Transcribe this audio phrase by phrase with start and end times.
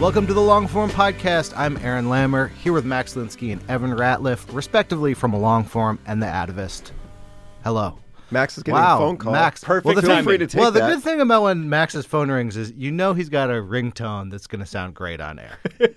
[0.00, 1.52] Welcome to the Longform Podcast.
[1.54, 6.26] I'm Aaron Lammer, here with Max Linsky and Evan Ratliff, respectively from Longform and The
[6.26, 6.92] Atavist.
[7.64, 7.98] Hello.
[8.30, 9.34] Max is getting wow, a phone call.
[9.34, 9.62] Max.
[9.62, 9.84] Perfect.
[9.84, 10.88] Well, the Feel free to take well, the that.
[10.88, 14.46] good thing about when Max's phone rings is you know he's got a ringtone that's
[14.46, 15.58] going to sound great on air.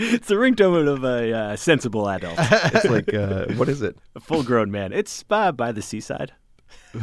[0.00, 3.96] It's the ringtone of a uh, sensible adult, it's like, uh, what is it?
[4.14, 4.92] a full-grown man.
[4.92, 6.32] It's uh, by the seaside.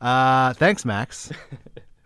[0.00, 1.30] Uh, thanks, Max.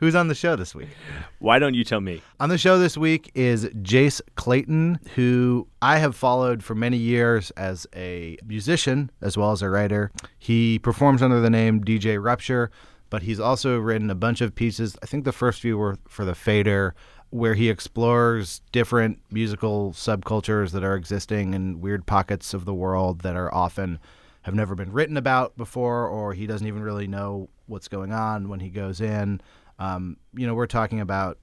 [0.05, 0.91] Who's on the show this week?
[1.39, 2.21] Why don't you tell me?
[2.39, 7.51] On the show this week is Jace Clayton, who I have followed for many years
[7.53, 10.11] as a musician as well as a writer.
[10.39, 12.71] He performs under the name DJ Rupture,
[13.09, 14.95] but he's also written a bunch of pieces.
[15.03, 16.95] I think the first few were for the Fader,
[17.31, 23.23] where he explores different musical subcultures that are existing in weird pockets of the world
[23.23, 23.99] that are often
[24.43, 28.51] have never been written about before, or he doesn't even really know what's going on
[28.51, 29.41] when he goes in.
[29.79, 31.39] Um, you know, we're talking about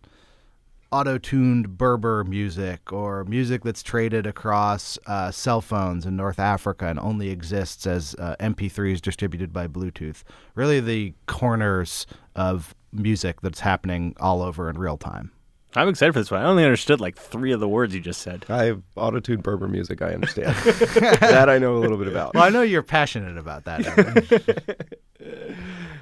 [0.92, 7.00] auto-tuned Berber music or music that's traded across uh, cell phones in North Africa and
[7.00, 10.24] only exists as uh, MP3s distributed by Bluetooth.
[10.54, 12.06] Really, the corners
[12.36, 15.32] of music that's happening all over in real time.
[15.74, 16.42] I'm excited for this one.
[16.42, 18.46] I only understood like three of the words you just said.
[18.50, 20.02] I have auto-tuned Berber music.
[20.02, 20.54] I understand.
[20.66, 22.34] that I know a little bit about.
[22.34, 24.88] Well, I know you're passionate about that.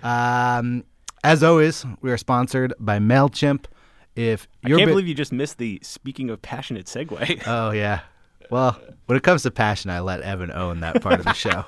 [0.01, 0.85] Um,
[1.23, 3.65] as always, we are sponsored by Mailchimp.
[4.15, 7.43] If I you're can't bu- believe you just missed the speaking of passionate segue.
[7.47, 8.01] Oh yeah.
[8.49, 11.65] Well, when it comes to passion, I let Evan own that part of the show.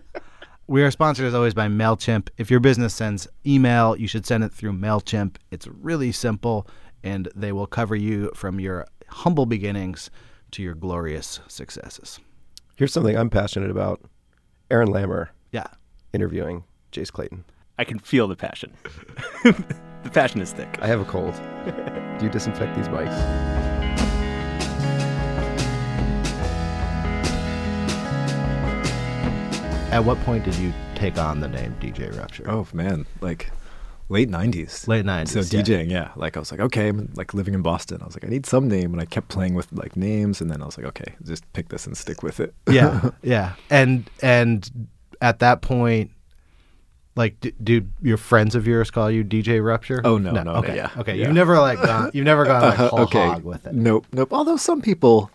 [0.66, 2.28] we are sponsored as always by Mailchimp.
[2.36, 5.36] If your business sends email, you should send it through Mailchimp.
[5.52, 6.66] It's really simple,
[7.04, 10.10] and they will cover you from your humble beginnings
[10.50, 12.18] to your glorious successes.
[12.76, 14.00] Here's something I'm passionate about.
[14.70, 15.66] Aaron Lammer Yeah.
[16.12, 17.44] interviewing Jace Clayton.
[17.78, 18.72] I can feel the passion.
[19.44, 20.78] the passion is thick.
[20.82, 21.34] I have a cold.
[22.18, 23.14] Do you disinfect these mics?
[29.90, 32.44] At what point did you take on the name DJ Rupture?
[32.46, 33.50] Oh man, like
[34.10, 34.86] late '90s.
[34.86, 35.62] Late 90s, So yeah.
[35.62, 36.10] DJing, yeah.
[36.14, 37.98] Like I was like, okay, I'm like living in Boston.
[38.02, 40.50] I was like, I need some name, and I kept playing with like names, and
[40.50, 42.54] then I was like, okay, just pick this and stick with it.
[42.68, 43.54] yeah, yeah.
[43.70, 44.88] And and
[45.22, 46.10] at that point,
[47.18, 50.00] like, d- do your friends of yours call you DJ Rupture?
[50.04, 51.16] Oh, no, no, no, okay, yeah, okay.
[51.16, 51.24] yeah.
[51.26, 52.10] You've never like gone.
[52.14, 53.26] You've never gone like whole okay.
[53.26, 53.74] hog with it.
[53.74, 54.32] Nope, nope.
[54.32, 55.30] Although some people,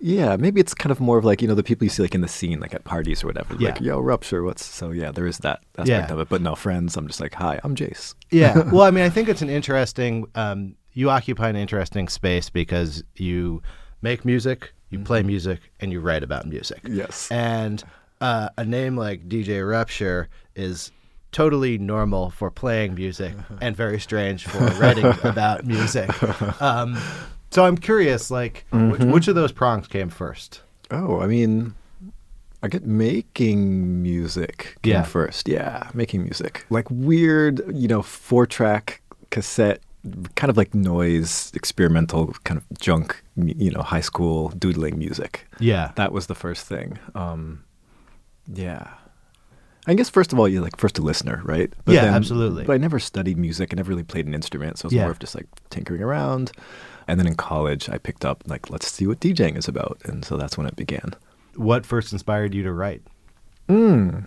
[0.00, 2.14] yeah, maybe it's kind of more of like you know the people you see like
[2.14, 3.54] in the scene, like at parties or whatever.
[3.54, 3.86] Like, Yeah.
[3.94, 4.42] yo, rupture.
[4.42, 4.90] What's so?
[4.90, 6.12] Yeah, there is that aspect Yeah.
[6.12, 6.28] of it.
[6.28, 6.96] But no, friends.
[6.96, 8.14] I'm just like, hi, I'm Jace.
[8.30, 8.62] yeah.
[8.72, 10.26] Well, I mean, I think it's an interesting.
[10.34, 13.62] Um, you occupy an interesting space because you
[14.00, 16.80] make music, you play music, and you write about music.
[16.86, 17.28] Yes.
[17.32, 17.82] And
[18.24, 20.90] uh, a name like DJ Rupture is
[21.32, 26.08] totally normal for playing music and very strange for writing about music.
[26.60, 26.96] Um,
[27.50, 30.62] so I'm curious, like, which, which of those prongs came first?
[30.90, 31.74] Oh, I mean,
[32.64, 35.02] I get making music came Yeah.
[35.02, 35.48] first.
[35.48, 36.64] Yeah, making music.
[36.70, 39.80] Like weird, you know, four track cassette,
[40.34, 45.46] kind of like noise, experimental kind of junk, you know, high school doodling music.
[45.60, 45.92] Yeah.
[45.96, 46.98] That was the first thing.
[47.14, 47.64] Um,
[48.52, 48.88] yeah.
[49.86, 51.70] I guess first of all, you're like first a listener, right?
[51.86, 52.64] Yeah, absolutely.
[52.64, 53.68] But I never studied music.
[53.72, 55.02] I never really played an instrument, so it's Yeah.
[55.02, 56.52] more of just like tinkering around.
[57.06, 60.24] And then in college, I picked up like, let's see what DJing is about, and
[60.24, 61.14] so that's when it began.
[61.54, 63.02] What first inspired you to write?
[63.68, 64.20] Hmm.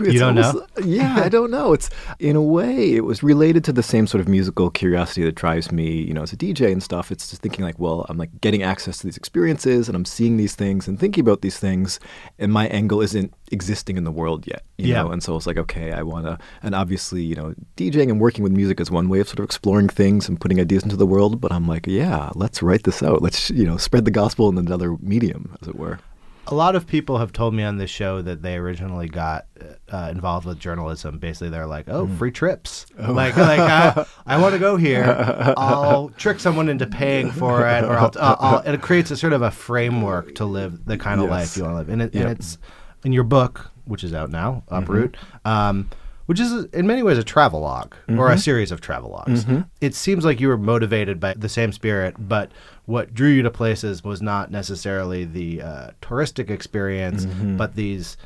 [0.00, 0.84] It's don't almost- know?
[0.84, 1.72] yeah, I don't know.
[1.72, 1.88] It's
[2.18, 5.72] in a way, it was related to the same sort of musical curiosity that drives
[5.72, 7.10] me, you know, as a DJ and stuff.
[7.10, 10.36] It's just thinking like, well, I'm like getting access to these experiences and I'm seeing
[10.36, 11.98] these things and thinking about these things,
[12.38, 15.02] and my angle isn't existing in the world yet, you Yeah.
[15.04, 15.10] know.
[15.12, 18.42] And so it's like, okay, I want to, and obviously, you know, DJing and working
[18.42, 21.06] with music is one way of sort of exploring things and putting ideas into the
[21.06, 21.40] world.
[21.40, 23.22] But I'm like, yeah, let's write this out.
[23.22, 26.00] Let's, you know, spread the gospel in another medium, as it were.
[26.48, 29.46] A lot of people have told me on this show that they originally got
[29.92, 31.18] uh, involved with journalism.
[31.18, 32.86] Basically, they're like, "Oh, free trips!
[32.96, 35.04] Like, like I, I want to go here.
[35.56, 39.16] I'll trick someone into paying for it, or I'll, uh, I'll." And it creates a
[39.16, 41.30] sort of a framework to live the kind of Yes.
[41.30, 41.88] life you want to live.
[41.88, 42.22] And, it, Yep.
[42.28, 42.58] and it's
[43.04, 45.16] in your book, which is out now, Uproot.
[45.44, 45.88] Um,
[46.26, 49.44] which is in many ways a travelogue or a series of travelogues.
[49.80, 52.50] It seems like you were motivated by the same spirit, but
[52.84, 57.24] what drew you to places was not necessarily the uh, touristic experience,
[57.56, 58.16] but these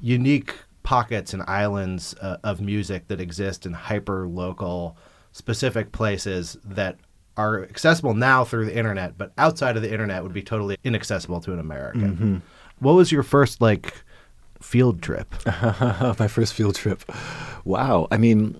[0.00, 4.96] unique pockets and islands uh, of music that exist in hyper local,
[5.32, 6.96] specific places that
[7.36, 11.40] are accessible now through the internet, but outside of the internet would be totally inaccessible
[11.40, 12.42] to an American.
[12.80, 14.02] What was your first like
[14.60, 15.34] field trip?
[16.18, 17.02] my first field trip.
[17.64, 18.08] Wow.
[18.10, 18.56] I mean,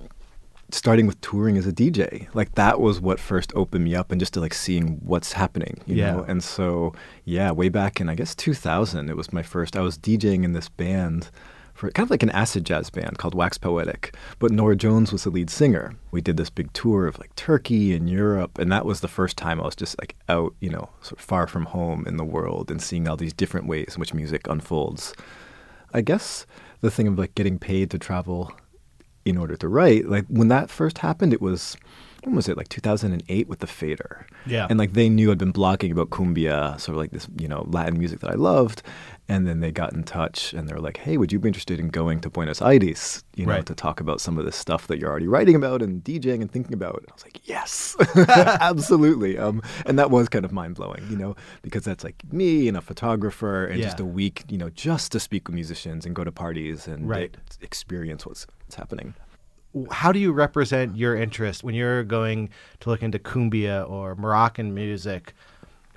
[0.71, 4.21] starting with touring as a DJ, like that was what first opened me up and
[4.21, 6.12] just to like seeing what's happening, you Yeah.
[6.12, 6.23] know?
[6.25, 6.93] And so,
[7.25, 10.53] yeah, way back in, I guess, 2000, it was my first, I was DJing in
[10.53, 11.31] this band
[11.73, 15.23] for kind of like an acid jazz band called Wax Poetic, but Norah Jones was
[15.23, 15.95] the lead singer.
[16.11, 19.37] We did this big tour of like Turkey and Europe, and that was the first
[19.37, 22.25] time I was just like out, you know, sort of far from home in the
[22.25, 25.15] world and seeing all these different ways in which music unfolds.
[25.94, 26.46] I guess
[26.81, 28.52] the thing of like getting paid to travel
[29.25, 31.76] in order to write, like when that first happened, it was
[32.25, 34.67] when was it like 2008 with the Fader, Yeah.
[34.69, 37.64] and like they knew I'd been blogging about cumbia, sort of like this you know
[37.69, 38.82] Latin music that I loved,
[39.29, 41.79] and then they got in touch and they were like, hey, would you be interested
[41.79, 43.67] in going to Buenos Aires, you know, Right.
[43.67, 46.51] to talk about some of this stuff that you're already writing about and DJing and
[46.51, 46.97] thinking about?
[47.01, 47.95] And I was like, yes,
[48.29, 52.69] absolutely, um, and that was kind of mind blowing, you know, because that's like me
[52.69, 56.15] and a photographer and just a week, you know, just to speak with musicians and
[56.15, 57.37] go to parties and Right.
[57.61, 59.15] experience what's what's happening.
[59.91, 62.49] how do you represent your interest when you're going
[62.81, 65.35] to look into cumbia or Moroccan music?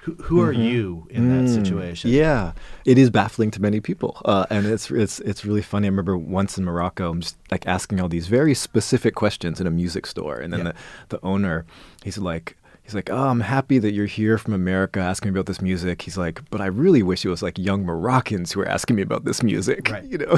[0.03, 2.09] Who, who are you in that situation?
[2.09, 2.53] Yeah,
[2.86, 5.86] it is baffling to many people, uh, and it's it's it's really funny.
[5.88, 9.68] I remember once in Morocco, I'm just like asking all these very specific questions in
[9.68, 10.71] a music store, and then Yeah.
[11.09, 11.65] the the owner,
[12.03, 12.57] he's like.
[12.83, 16.01] He's like, oh, I'm happy that you're here from America asking me about this music.
[16.01, 19.03] He's like, but I really wish it was like young Moroccans who were asking me
[19.03, 20.03] about this music, Right.
[20.03, 20.36] you know?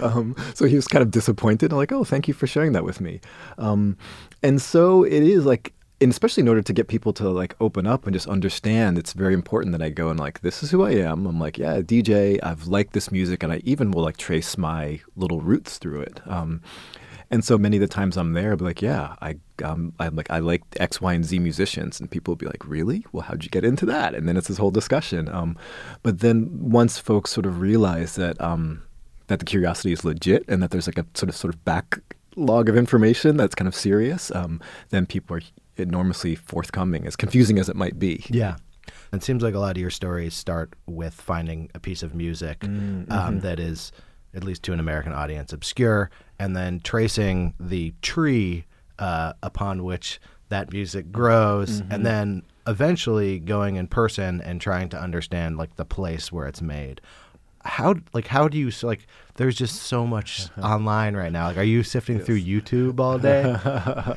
[0.00, 1.72] um, so he was kind of disappointed.
[1.72, 3.20] I'm like, oh, thank you for sharing that with me.
[3.58, 3.96] Um,
[4.44, 7.86] and so it is like, and especially in order to get people to like open
[7.86, 10.84] up and just understand, it's very important that I go and like, this is who
[10.84, 11.26] I am.
[11.26, 12.38] I'm like, yeah, DJ.
[12.42, 16.20] I've liked this music, and I even will like trace my little roots through it.
[16.26, 16.60] Um,
[17.30, 20.14] and so many of the times I'm there, I'll be like, yeah, I, um, I'm
[20.14, 23.06] like, I like X, Y, and Z musicians, and people will be like, really?
[23.12, 24.14] Well, how'd you get into that?
[24.14, 25.28] And then it's this whole discussion.
[25.28, 25.56] Um,
[26.02, 28.82] but then once folks sort of realize that um,
[29.28, 32.68] that the curiosity is legit and that there's like a sort of sort of backlog
[32.68, 34.60] of information that's kind of serious, um,
[34.90, 35.42] then people are
[35.76, 38.24] enormously forthcoming, as confusing as it might be.
[38.28, 38.56] Yeah.
[39.12, 42.60] It seems like a lot of your stories start with finding a piece of music
[42.60, 43.38] Mm, um, mm-hmm.
[43.40, 43.92] that is,
[44.34, 48.66] at least to an American audience, obscure, and then tracing the tree
[48.98, 51.92] uh, upon which that music grows, Mm-hmm.
[51.92, 56.62] and then eventually going in person and trying to understand like the place where it's
[56.62, 57.00] made.
[57.64, 59.06] How like how do you so, like?
[59.36, 61.48] There's just so much online right now.
[61.48, 63.56] Like, are you sifting through YouTube all day?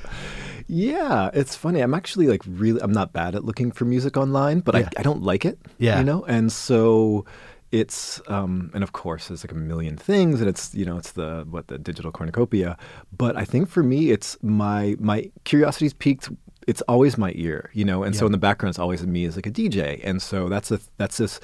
[0.67, 1.79] Yeah, it's funny.
[1.79, 4.89] I'm actually like really, I'm not bad at looking for music online, but Yeah.
[4.97, 5.57] I, I don't like it.
[5.77, 5.99] Yeah.
[5.99, 6.25] You know?
[6.25, 7.25] And so
[7.71, 11.11] it's, um, and of course, there's like a million things, and it's, you know, it's
[11.13, 12.77] the, what, the digital cornucopia.
[13.17, 16.29] But I think for me, it's my, my curiosity's peaked.
[16.67, 19.37] It's always my ear, you know, and so in the background, it's always me as
[19.37, 21.39] like a DJ, and so that's a that's this.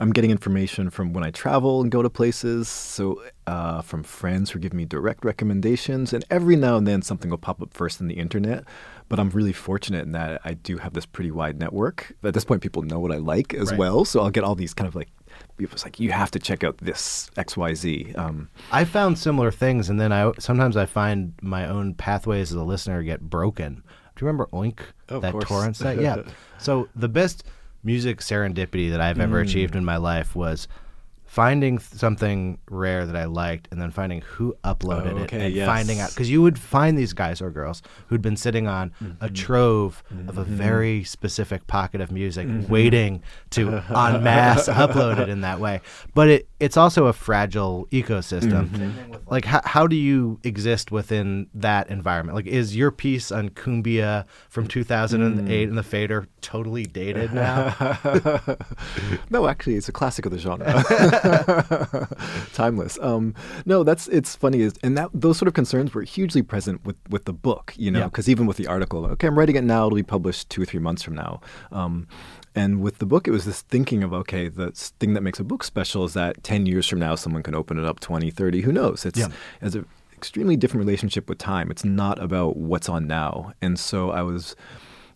[0.00, 4.50] I'm getting information from when I travel and go to places, so uh, from friends
[4.50, 8.00] who give me direct recommendations, and every now and then something will pop up first
[8.02, 8.64] in the internet.
[9.08, 12.12] But I'm really fortunate in that I do have this pretty wide network.
[12.22, 13.78] At this point, people know what I like as Right.
[13.78, 15.08] well, so I'll get all these kind of like
[15.56, 18.12] people's like, you have to check out this X Y Z.
[18.16, 22.56] Um, I found similar things, and then I sometimes I find my own pathways as
[22.56, 23.82] a listener get broken.
[24.16, 24.78] Do you remember Oink?
[25.08, 26.00] Of that torrent site?
[26.00, 26.22] Yeah.
[26.58, 27.44] so the best
[27.84, 29.46] music serendipity that I've ever Mm.
[29.48, 30.66] achieved in my life was
[31.36, 35.54] finding something rare that I liked and then finding who uploaded Oh, it okay, and
[35.54, 35.66] yes.
[35.66, 39.22] finding out because you would find these guys or girls who'd been sitting on Mm-hmm.
[39.24, 42.72] a trove of a very specific pocket of music Mm-hmm.
[42.72, 43.68] waiting to
[44.04, 45.82] en masse upload it in that way
[46.14, 49.14] but it it's also a fragile ecosystem Mm-hmm.
[49.30, 54.24] like how, how do you exist within that environment like is your piece on cumbia
[54.48, 55.68] from 2008 Mm.
[55.70, 57.74] in the fader totally dated now
[59.30, 60.64] no, actually, it's a classic of the genre.
[62.54, 62.98] Timeless.
[63.00, 66.84] Um, no, that's it's funny, is and that those sort of concerns were hugely present
[66.84, 67.74] with with the book.
[67.76, 68.04] You know, Yeah.
[68.06, 70.64] because even with the article, okay, I'm writing it now; it'll be published two or
[70.64, 71.40] three months from now.
[71.72, 72.06] Um,
[72.54, 75.44] and with the book, it was this thinking of okay, the thing that makes a
[75.44, 78.62] book special is that ten years from now, someone can open it up, 20, 30,
[78.62, 79.04] who knows?
[79.04, 79.28] It's Yeah.
[79.60, 81.70] as a extremely different relationship with time.
[81.70, 83.52] It's not about what's on now.
[83.60, 84.56] And so I was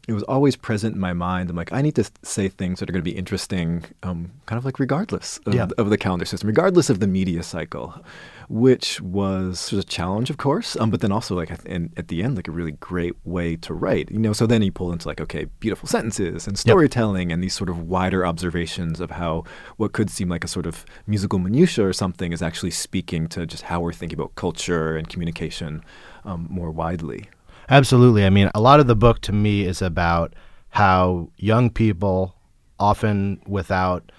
[0.09, 1.51] it was always present in my mind.
[1.51, 4.59] I'm like, I need to say things that are going to be interesting, um, kind
[4.59, 5.69] of like regardless of, Yeah.
[5.79, 8.03] of the calendar system, regardless of the media cycle,
[8.49, 12.09] which was sort of a challenge, of course, um, but then also like, and at
[12.09, 14.33] the end, like a really great way to write, you know.
[14.33, 17.79] So then you pull into like, okay, beautiful sentences and storytelling and these sort of
[17.89, 19.45] wider observations of how
[19.77, 23.47] what could seem like a sort of musical minutia or something is actually speaking to
[23.47, 25.85] just how we're thinking about culture and communication
[26.25, 27.29] um, more widely.
[27.71, 28.25] Absolutely.
[28.25, 30.35] I mean, a lot of the book to me is about
[30.71, 32.35] how young people,
[32.79, 34.11] often without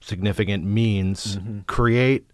[0.00, 1.60] significant means, mm-hmm.
[1.60, 2.26] create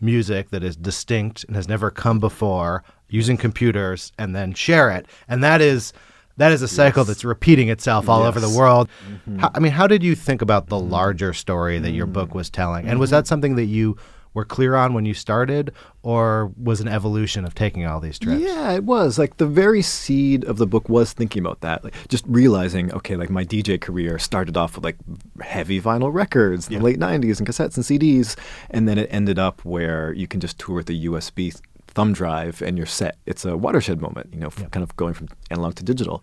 [0.00, 5.06] music that is distinct and has never come before using computers and then share it.
[5.28, 5.92] And that is
[6.38, 8.56] that is a cycle that's repeating itself all over the Yes.
[8.56, 8.90] world.
[9.08, 9.38] Mm-hmm.
[9.38, 10.90] How, I mean, how did you think about the mm-hmm.
[10.90, 12.86] larger story that your book was telling?
[12.86, 13.96] And was that something that you
[14.36, 18.42] were clear on when you started or was an evolution of taking all these trips?
[18.42, 19.18] Yeah, it was.
[19.18, 21.82] Like the very seed of the book was thinking about that.
[21.82, 24.98] Like just realizing, okay, like my DJ career started off with like
[25.40, 28.36] heavy vinyl records in the late 90s and cassettes and CDs.
[28.68, 32.60] And then it ended up where you can just tour with a USB thumb drive
[32.60, 33.16] and you're set.
[33.24, 36.22] It's a watershed moment, you know, f- kind of going from analog to digital.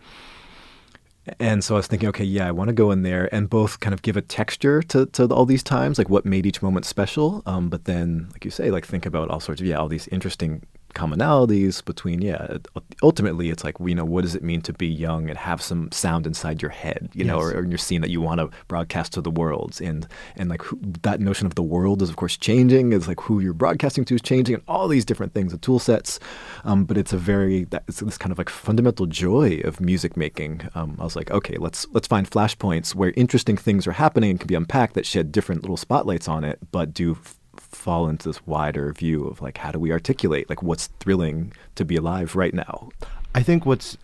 [1.40, 3.80] And so I was thinking, okay, yeah, I want to go in there and both
[3.80, 6.86] kind of give a texture to, to all these times, like what made each moment
[6.86, 7.42] special.
[7.46, 10.08] Um, but then, like you say, like think about all sorts of, yeah, all these
[10.10, 12.58] interesting commonalities between, yeah,
[13.02, 15.92] ultimately it's like, you know, what does it mean to be young and have some
[15.92, 18.50] sound inside your head, you know, or, or in your scene that you want to
[18.68, 19.80] broadcast to the world.
[19.82, 23.22] And, and like who, that notion of the world is, of course, changing, is like
[23.22, 26.20] who you're broadcasting to is changing and all these different things, the tool sets.
[26.64, 30.16] Um, but it's a very, that, it's this kind of like fundamental joy of music
[30.18, 30.62] making.
[30.76, 34.40] Um, I was like, okay, let's, let's find flashpoints where interesting things are happening and
[34.40, 38.30] can be unpacked that shed different little spotlights on it, but do f- fall into
[38.30, 42.36] this wider view of like, how do we articulate, like what's thrilling to be alive
[42.36, 42.90] right now?
[43.36, 43.98] I think what's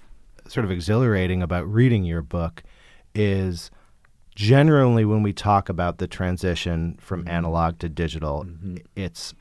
[0.47, 2.63] sort of exhilarating about reading your book
[3.13, 3.71] is
[4.35, 7.29] generally when we talk about the transition from mm-hmm.
[7.29, 8.77] analog to digital, mm-hmm.
[8.95, 9.33] it's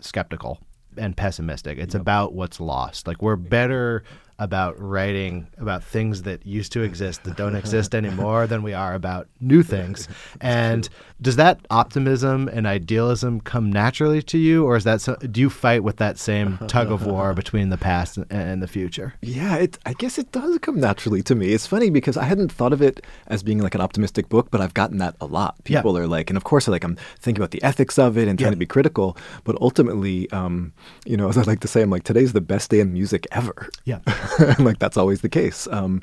[0.00, 0.60] skeptical
[0.96, 1.78] and pessimistic.
[1.78, 3.06] It's about what's lost.
[3.06, 4.02] Like we're better
[4.40, 8.94] about writing about things that used to exist that don't exist anymore than we are
[8.94, 10.08] about new things.
[10.40, 10.88] And
[11.22, 15.50] does that optimism and idealism come naturally to you, or is that so, do you
[15.50, 19.12] fight with that same tug of war between the past and, and the future?
[19.20, 21.52] Yeah, it, I guess it does come naturally to me.
[21.52, 24.62] It's funny because I hadn't thought of it as being like an optimistic book, but
[24.62, 25.56] I've gotten that a lot.
[25.66, 25.80] Yeah.
[25.80, 28.38] People are like, and of course, like I'm thinking about the ethics of it and
[28.38, 28.52] trying Yeah.
[28.52, 29.18] to be critical.
[29.44, 30.72] But ultimately, um,
[31.04, 33.26] you know, as I like to say, I'm like, today's the best day in music
[33.32, 33.68] ever.
[33.84, 33.98] Yeah.
[34.58, 35.66] like that's always the case.
[35.70, 36.02] Um,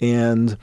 [0.00, 0.56] and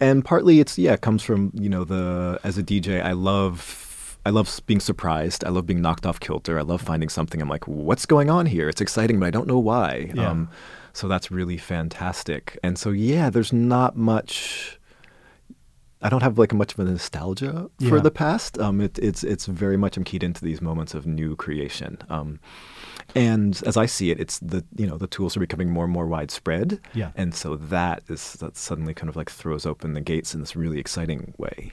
[0.00, 4.18] and partly it's yeah, it comes from you know the as a DJ, I love
[4.26, 5.44] I love being surprised.
[5.44, 6.58] I love being knocked off kilter.
[6.58, 7.40] I love finding something.
[7.40, 8.68] I'm like, what's going on here?
[8.68, 10.10] It's exciting, but I don't know why.
[10.14, 10.28] Yeah.
[10.30, 10.50] Um,
[10.92, 12.58] so that's really fantastic.
[12.62, 14.78] And so yeah, there's not much.
[16.00, 18.02] I don't have like much of a nostalgia for Yeah.
[18.02, 18.58] the past.
[18.58, 21.98] Um, it, it's it's very much I'm keyed into these moments of new creation.
[22.08, 22.38] Um,
[23.14, 25.92] and as I see it, it's the you know the tools are becoming more and
[25.92, 26.80] more widespread.
[26.94, 27.12] Yeah.
[27.14, 30.54] And so that is that suddenly kind of like throws open the gates in this
[30.54, 31.72] really exciting way.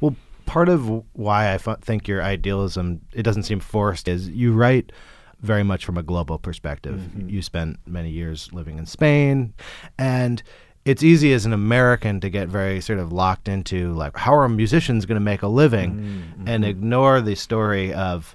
[0.00, 4.92] Well, part of why I think your idealism it doesn't seem forced is you write
[5.40, 7.00] very much from a global perspective.
[7.00, 7.28] Mm-hmm.
[7.28, 9.54] You spent many years living in Spain,
[9.98, 10.42] and
[10.84, 14.48] it's easy as an American to get very sort of locked into like how are
[14.48, 16.70] musicians going to make a living, mm, and mm-hmm.
[16.70, 18.34] ignore the story of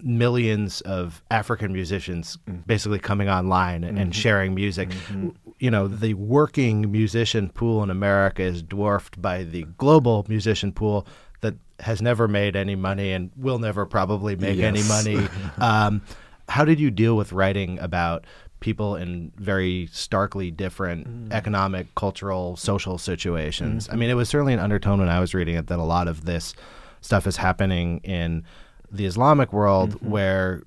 [0.00, 2.66] millions of African musicians mm.
[2.66, 4.90] basically coming online and, and sharing music.
[5.08, 10.72] W- You know, the working musician pool in America is dwarfed by the global musician
[10.72, 11.06] pool
[11.40, 15.26] that has never made any money and will never probably make any money.
[15.58, 16.02] um,
[16.48, 18.24] how did you deal with writing about
[18.60, 21.32] people in very starkly different mm.
[21.32, 23.88] economic, cultural, social situations?
[23.88, 24.00] I mm-hmm.
[24.00, 26.24] mean, it was certainly an undertone when I was reading it that a lot of
[26.24, 26.54] this
[27.00, 28.44] stuff is happening in
[28.90, 30.10] the Islamic world Mm-hmm.
[30.10, 30.62] where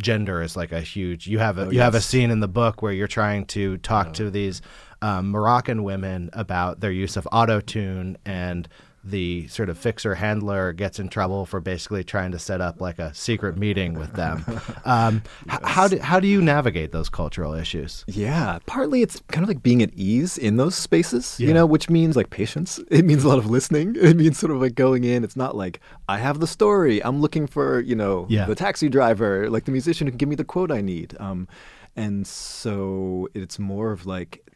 [0.00, 1.26] gender is like a huge.
[1.26, 3.78] You have a you have a Oh, scene in the book where you're trying to
[3.78, 4.62] talk to these
[5.02, 8.68] um, Moroccan women about their use of auto tune and.
[9.10, 12.98] The sort of fixer handler gets in trouble for basically trying to set up like
[12.98, 14.44] a secret meeting with them.
[14.84, 18.04] Um, h- how do how do you navigate those cultural issues?
[18.06, 21.48] Yeah, partly it's kind of like being at ease in those spaces, Yeah.
[21.48, 22.80] you know, which means like patience.
[22.90, 23.96] It means a lot of listening.
[24.10, 25.24] It means sort of like going in.
[25.24, 27.02] It's not like I have the story.
[27.04, 28.46] I'm looking for, you know, Yeah.
[28.46, 31.14] the taxi driver, like the musician who can give me the quote I need.
[31.20, 31.48] Um,
[31.96, 34.47] and so it's more of like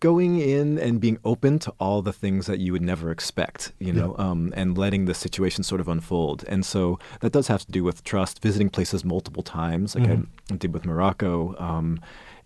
[0.00, 3.92] going in and being open to all the things that you would never expect, you
[3.92, 6.44] know, um, and letting the situation sort of unfold.
[6.48, 10.08] And so that does have to do with trust, visiting places multiple times, like
[10.52, 11.56] I did with Morocco.
[11.58, 11.98] Um,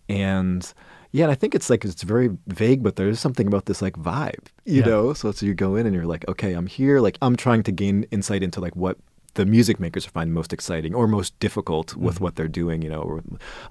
[0.08, 0.72] and
[1.12, 3.94] yeah, and I think it's like it's very vague, but there's something about this like
[3.96, 4.86] vibe, you Yeah.
[4.86, 5.12] know.
[5.12, 7.00] So, so you go in and you're like, okay, I'm here.
[7.00, 8.96] Like I'm trying to gain insight into like what
[9.34, 13.00] the music makers find most exciting or most difficult with what they're doing, you know,
[13.00, 13.22] or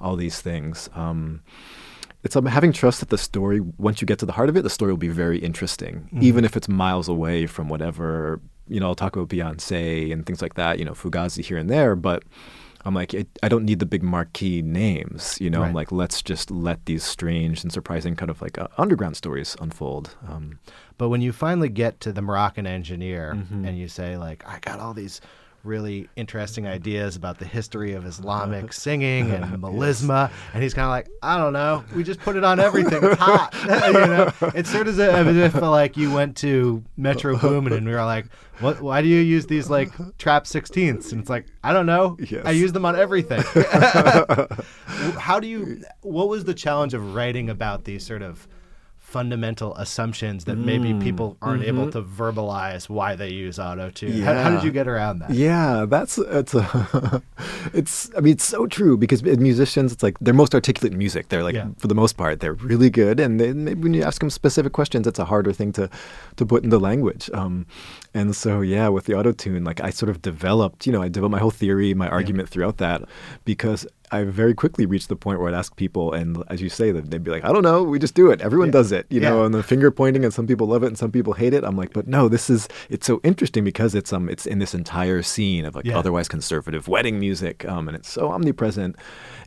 [0.02, 0.90] all these things.
[0.96, 1.42] Um,
[2.24, 4.64] it's um, having trust that the story, once you get to the heart of it,
[4.64, 8.40] the story will be very interesting, even if it's miles away from whatever.
[8.68, 10.80] You know, I'll talk about Beyonce and things like that.
[10.80, 12.24] You know, Fugazi here and there, but
[12.86, 15.38] I'm like, it, I don't need the big marquee names.
[15.42, 18.68] You know, I'm like, let's just let these strange and surprising kind of like uh,
[18.78, 20.16] underground stories unfold.
[20.28, 20.60] Um,
[20.98, 23.66] But when you finally get to the Moroccan engineer Mm-hmm.
[23.66, 25.20] and you say like, I got all these
[25.64, 30.92] really interesting ideas about the history of Islamic singing and melisma, and he's kind of
[30.92, 33.04] like, I don't know, we just put it on everything.
[33.04, 33.54] It's hot,
[33.88, 34.32] you know.
[34.56, 38.28] It's sort of as if like you went to Metro Boomin and we were like,
[38.60, 38.82] what?
[38.82, 41.12] Why do you use these like trap sixteenths?
[41.12, 42.18] And it's like, I don't know.
[42.20, 42.46] Yes.
[42.46, 43.42] I use them on everything.
[45.18, 45.84] How do you?
[46.02, 48.48] What was the challenge of writing about these sort of
[49.10, 52.00] fundamental assumptions that maybe Mm, people aren't able mm-hmm.
[52.00, 54.22] to verbalize why they use auto tune?
[54.22, 55.32] How, how did you get around that?
[55.32, 57.22] Yeah, that's it's a,
[57.74, 61.30] it's I mean it's so true because musicians it's like they're most articulate in music.
[61.30, 61.70] They're like Yeah.
[61.82, 64.74] for the most part they're really good, and they, maybe when you ask them specific
[64.74, 65.90] questions, it's a harder thing to
[66.38, 67.30] to put into language.
[67.34, 67.66] Um,
[68.14, 71.10] and so yeah, with the auto tune, like I sort of developed, you know, I
[71.10, 73.04] developed my whole theory, my argument throughout that
[73.46, 76.92] because I very quickly reached the point where I'd ask people, and as you say,
[76.92, 78.42] that they'd be like, "I don't know, we just do it.
[78.42, 78.72] Everyone Yeah.
[78.74, 81.12] does it," you know, and the finger pointing, and some people love it, and some
[81.12, 81.64] people hate it.
[81.64, 84.74] I'm like, but no, this is it's so interesting because it's um it's in this
[84.74, 85.98] entire scene of like Yeah.
[86.00, 88.96] otherwise conservative wedding music, um, and it's so omnipresent,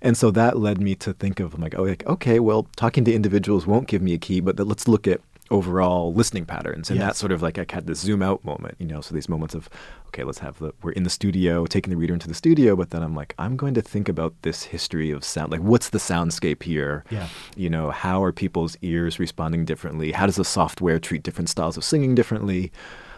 [0.01, 3.13] and so that led me to think of like, oh, like okay, well, talking to
[3.13, 7.09] individuals won't give me a key, but let's look at overall listening patterns and Yes.
[7.09, 9.01] that sort of like I had this zoom out moment, you know.
[9.03, 9.69] So these moments of
[10.13, 12.91] okay, let's have the we're in the studio, taking the reader into the studio, but
[12.91, 15.51] then I'm like, I'm going to think about this history of sound.
[15.51, 17.05] Like, what's the soundscape here?
[17.11, 17.29] Yeah.
[17.57, 20.13] You know, how are people's ears responding differently?
[20.13, 22.71] How does the software treat different styles of singing differently?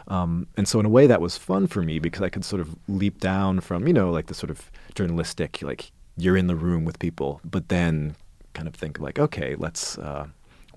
[0.06, 2.60] Um, and so in a way that was fun for me because I could sort
[2.60, 6.54] of leap down from, you know, like the sort of journalistic, like you're in the
[6.54, 8.14] room with people, but then
[8.52, 10.26] kind of think like, okay, let's, uh,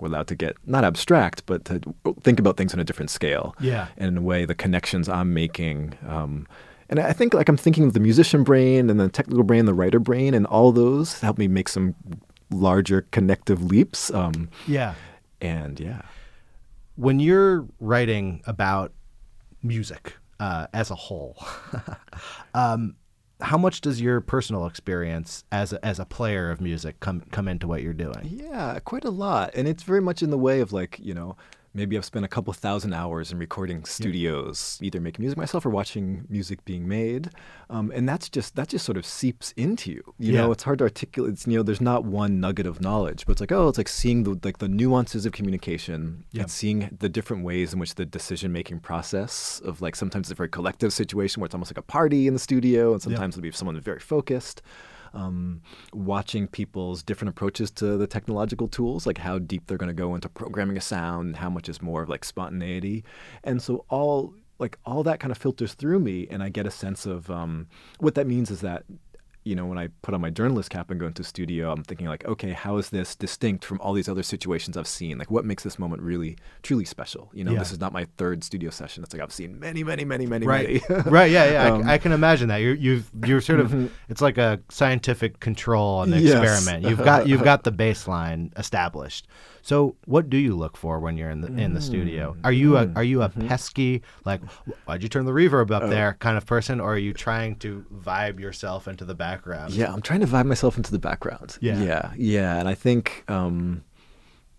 [0.02, 1.80] we're allowed to get not abstract, but to
[2.22, 3.56] think about things on a different scale.
[3.60, 3.88] Yeah.
[3.98, 5.94] And in a way, the connections I'm making.
[6.08, 6.48] Um,
[6.90, 9.74] and I think like I'm thinking of the musician brain and the technical brain, the
[9.74, 11.96] writer brain, and all those help me make some
[12.50, 14.12] larger connective leaps.
[14.14, 14.94] Um, Yeah.
[15.42, 16.02] and yeah.
[16.96, 18.92] When you're writing about
[19.62, 21.36] music uh, as a whole,
[22.54, 22.96] um,
[23.42, 27.48] how much does your personal experience as a, as a player of music come come
[27.48, 28.22] into what you're doing?
[28.24, 29.52] Yeah, quite a lot.
[29.54, 31.38] And it's very much in the way of like, you know,
[31.78, 35.70] maybe I've spent a couple thousand hours in recording studios, either making music myself or
[35.70, 37.30] watching music being made.
[37.70, 40.02] Um, and that's just, that just sort of seeps into you.
[40.18, 40.42] You Yeah.
[40.42, 41.34] know, it's hard to articulate.
[41.34, 43.88] It's, you know, there's not one nugget of knowledge, but it's like, oh, it's like
[43.90, 46.42] seeing the, like the nuances of communication Yeah.
[46.44, 50.32] and seeing the different ways in which the decision making process of like, sometimes it's
[50.32, 52.94] a very collective situation where it's almost like a party in the studio.
[52.94, 54.64] And sometimes it'll be someone very focused
[55.14, 55.62] um,
[55.94, 60.16] watching people's different approaches to the technological tools, like how deep they're going to go
[60.16, 63.04] into programming a sound, how much is more of like spontaneity,
[63.44, 66.72] and so all like all that kind of filters through me, and I get a
[66.72, 67.68] sense of um,
[68.00, 68.84] what that means is that.
[69.48, 72.08] You know, when I put on my journalist cap and go into studio, I'm thinking
[72.08, 75.18] like, okay, how is this distinct from all these other situations I've seen?
[75.18, 77.30] Like, what makes this moment really, truly special?
[77.34, 77.60] You know, Yeah.
[77.60, 79.04] this is not my third studio session.
[79.04, 81.02] It's like I've seen many, many, many, many, Right, many.
[81.10, 81.64] right, yeah, yeah.
[81.66, 82.58] I- Um, I, can imagine that.
[82.58, 86.34] You're you've you're sort of it's like a scientific control on the Yes.
[86.44, 86.86] experiment.
[86.86, 89.28] You've got you've got the baseline established.
[89.68, 92.38] So, what do you look for when you're in the in the studio?
[92.46, 94.42] Are you a are you a pesky like
[94.86, 97.86] why'd you turn the reverb up there kind of person, or are you trying to
[97.94, 99.74] vibe yourself into the background?
[99.74, 101.58] Yeah, I'm trying to vibe myself into the background.
[101.60, 101.82] Yeah.
[101.82, 102.60] yeah, yeah.
[102.60, 103.84] And I think, um,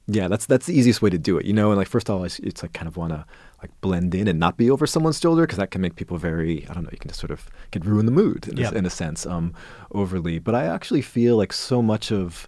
[0.09, 1.69] Yeah, that's that's the easiest way to do it, you know.
[1.71, 3.25] And like first of all, it's, it's like kind of want to
[3.63, 6.67] like blend in and not be over someone's shoulder because that can make people very
[6.69, 6.91] I don't know.
[6.93, 8.73] You can just sort of can ruin the mood in, Yep.
[8.73, 9.55] a, in a sense, um,
[9.91, 10.39] overly.
[10.39, 12.47] But I actually feel like so much of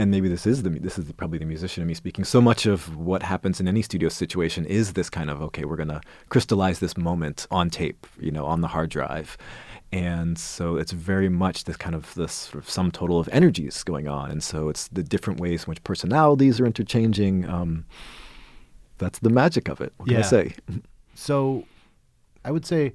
[0.00, 2.24] and maybe this is the this is probably the musician in me speaking.
[2.24, 5.76] So much of what happens in any studio situation is this kind of okay, we're
[5.76, 9.36] gonna crystallize this moment on tape, you know, on the hard drive,
[9.92, 13.82] and so it's very much this kind of this sort of sum total of energies
[13.84, 17.46] going on, and so it's the different ways in which personalities are interchanging.
[17.46, 17.84] Um,
[18.96, 19.92] that's the magic of it.
[19.98, 20.54] What can I say?
[21.14, 21.64] So,
[22.44, 22.94] I would say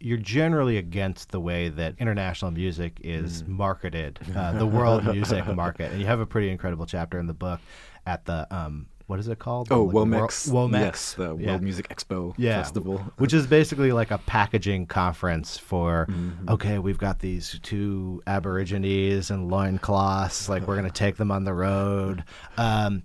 [0.00, 3.48] you're generally against the way that international music is Mm.
[3.48, 7.34] marketed, uh, the world music market, and you have a pretty incredible chapter in the
[7.34, 7.60] book
[8.06, 9.68] at the um, what is it called?
[9.70, 10.48] Oh, Like, Womex.
[10.50, 10.80] Womex.
[10.80, 11.56] Yes, the World Yeah.
[11.58, 12.98] Music Expo yeah, Festival.
[13.18, 16.50] which is basically like a packaging conference for Mm-hmm.
[16.50, 21.54] okay, we've got these two Aborigines and loincloths, like we're gonna take them on the
[21.54, 22.24] road,
[22.58, 23.02] um,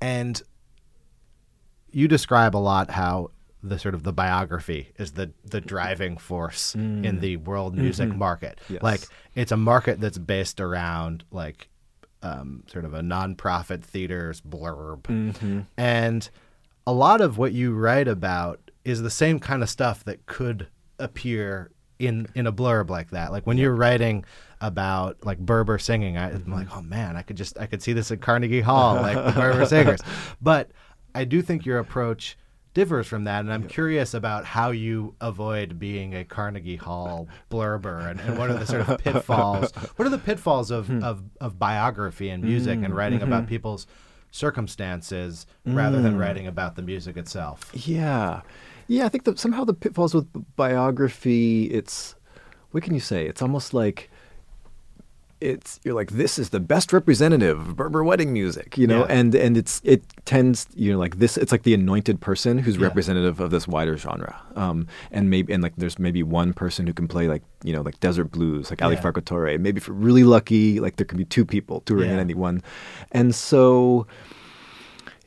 [0.00, 0.42] and
[1.92, 3.30] you describe a lot how
[3.62, 7.20] the sort of the biography is the the driving force in mm.
[7.20, 8.18] the world music mm-hmm.
[8.18, 8.60] market.
[8.68, 8.82] Yes.
[8.82, 9.00] Like
[9.34, 11.68] it's a market that's based around like
[12.22, 15.60] um, sort of a nonprofit theater's blurb, mm-hmm.
[15.76, 16.28] and
[16.86, 20.68] a lot of what you write about is the same kind of stuff that could
[20.98, 23.32] appear in in a blurb like that.
[23.32, 24.24] Like when you're writing
[24.60, 26.52] about like Berber singing, I, I'm mm-hmm.
[26.52, 29.32] like, oh man, I could just I could see this at Carnegie Hall, like the
[29.32, 30.00] Berber singers.
[30.40, 30.70] But
[31.14, 32.36] I do think your approach
[32.76, 38.06] differs from that, and I'm curious about how you avoid being a Carnegie Hall blurber,
[38.06, 39.72] and, and what are the sort of pitfalls?
[39.96, 41.02] What are the pitfalls of hmm.
[41.02, 42.92] of, of biography and music and hmm.
[42.92, 43.48] writing about mm-hmm.
[43.48, 43.86] people's
[44.30, 46.18] circumstances rather than hmm.
[46.18, 47.70] writing about the music itself?
[47.72, 48.42] Yeah,
[48.88, 49.06] yeah.
[49.06, 52.14] I think that somehow the pitfalls with biography, it's
[52.72, 53.26] what can you say?
[53.26, 54.10] It's almost like
[55.40, 59.12] it's you're like this is the best representative of Berber wedding music, you know, Yeah.
[59.18, 61.36] and and it's it tends you know like this.
[61.36, 62.84] It's like the anointed person who's Yeah.
[62.84, 66.92] representative of this wider genre, um, and maybe and like there's maybe one person who
[66.94, 69.02] can play like you know like desert blues, like Ali Yeah.
[69.02, 72.34] Farka Maybe if you're really lucky, like there can be two people touring in any
[72.34, 72.62] one,
[73.12, 74.06] and so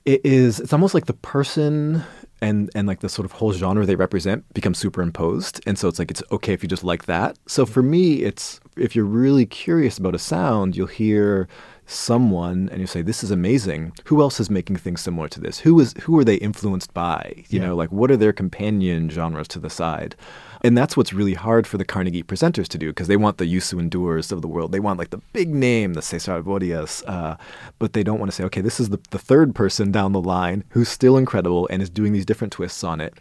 [0.06, 2.02] it is it's almost like the person
[2.42, 6.00] and and like the sort of whole genre they represent becomes superimposed and so it's
[6.00, 9.46] like it's okay if you just like that so for me it's if you're really
[9.46, 11.48] curious about a sound you'll hear
[11.86, 15.60] someone and you say this is amazing who else is making things similar to this
[15.60, 17.68] who is who are they influenced by you Yeah.
[17.68, 20.16] know like what are their companion genres to the side
[20.62, 23.46] and that's what's really hard for the Carnegie presenters to do because they want the
[23.46, 24.74] Youssou N'Dours of the world.
[24.74, 27.38] They want like the big name, the Cesária Évoras, uh,
[27.80, 30.20] but they don't want to say, okay, this is the, the third person down the
[30.20, 33.14] line who's still incredible and is doing these different twists on it.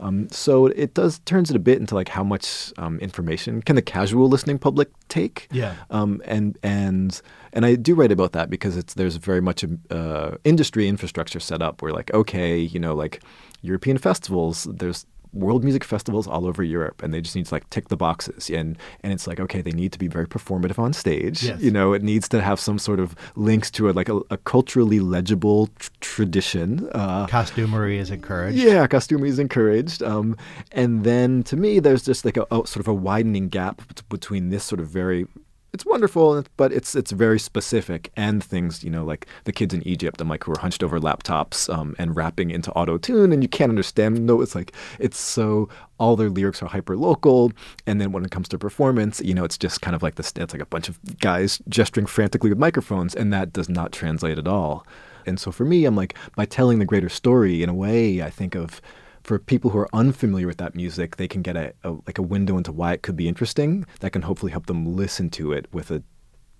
[0.00, 3.76] Um, so it does turns it a bit into like how much um, information can
[3.76, 5.48] the casual listening public take?
[5.52, 5.74] Yeah.
[5.90, 7.20] Um, and and
[7.52, 11.40] and I do write about that because it's there's very much a uh, industry infrastructure
[11.40, 13.22] set up where like okay, you know, like
[13.62, 17.68] European festivals, there's world music festivals all over Europe, and they just need to like
[17.70, 20.92] tick the boxes, and and it's like okay, they need to be very performative on
[20.92, 21.42] stage.
[21.42, 21.60] Yes.
[21.60, 24.36] You know, it needs to have some sort of links to a, like a, a
[24.38, 26.88] culturally legible tr- tradition.
[26.92, 28.56] Uh, Costumery is encouraged.
[28.58, 30.02] yeah, costume is encouraged.
[30.02, 30.36] Um,
[30.72, 34.50] and then to me, there's just like a, a sort of a widening gap between
[34.50, 35.26] this sort of very
[35.74, 39.86] it's wonderful, but it's it's very specific and things you know like the kids in
[39.86, 43.42] Egypt and like who are hunched over laptops um, and rapping into auto tune and
[43.42, 44.24] you can't understand.
[44.24, 47.52] No, it's like it's so all their lyrics are hyper local,
[47.86, 50.32] and then when it comes to performance, you know, it's just kind of like this.
[50.36, 54.38] It's like a bunch of guys gesturing frantically with microphones, and that does not translate
[54.38, 54.86] at all.
[55.26, 58.30] And so for me, I'm like by telling the greater story in a way, I
[58.30, 58.80] think of
[59.24, 62.22] for people who are unfamiliar with that music, they can get a, a like a
[62.22, 65.66] window into why it could be interesting that can hopefully help them listen to it
[65.72, 66.02] with a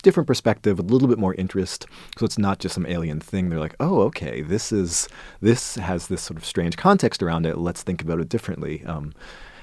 [0.03, 1.87] different perspective, a little bit more interest.
[2.18, 3.48] So it's not just some alien thing.
[3.48, 5.09] They're like, oh, okay, this is
[5.40, 7.59] this has this sort of strange context around it.
[7.59, 8.85] Let's think about it differently.
[8.87, 9.12] Um,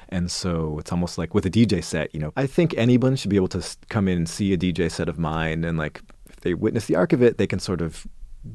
[0.09, 3.29] and so it's almost like with a DJ set, you know, I think anyone should
[3.29, 6.41] be able to come in and see a DJ set of mine and like if
[6.41, 8.05] they witness the arc of it, they can sort of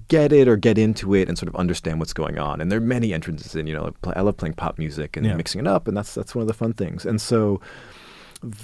[0.09, 2.61] get it or get into it and sort of understand what's going on.
[2.61, 5.25] And there are many entrances in, you know, like, I love playing pop music and
[5.25, 5.37] Yeah.
[5.37, 7.07] mixing it up, and that's that's one of the fun things.
[7.07, 7.61] And so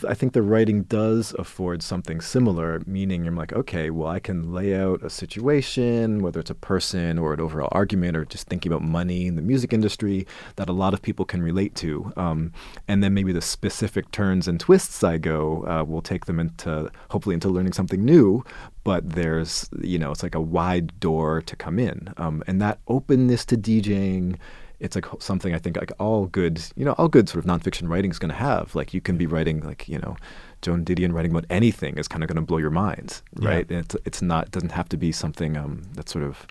[0.06, 4.52] I think the writing does afford something similar, meaning I'm like, okay, well, I can
[4.52, 8.72] lay out a situation, whether it's a person or an overall argument or just thinking
[8.72, 12.12] about money in the music industry that a lot of people can relate to.
[12.16, 12.52] Um,
[12.88, 16.90] and then maybe the specific turns and twists I go uh, will take them into,
[17.10, 18.44] hopefully, into learning something new.
[18.84, 22.12] But there's, you know, it's like a wide door to come in.
[22.16, 24.36] Um, and that openness to DJing
[24.82, 27.88] it's like something I think like all good, you know, all good sort of nonfiction
[27.88, 28.74] writing is going to have.
[28.74, 30.16] Like you can be writing like you know,
[30.60, 33.48] Joan Didion writing about anything is kind of going to blow your mind, Yeah.
[33.48, 33.70] right?
[33.70, 36.46] And it's it's not it doesn't have to be something um, that's sort of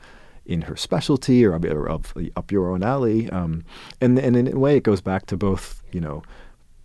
[0.45, 3.29] in her specialty or, up- or up, up your own alley.
[3.29, 3.63] Um,
[4.01, 6.23] and and in a way, it goes back to both, you know,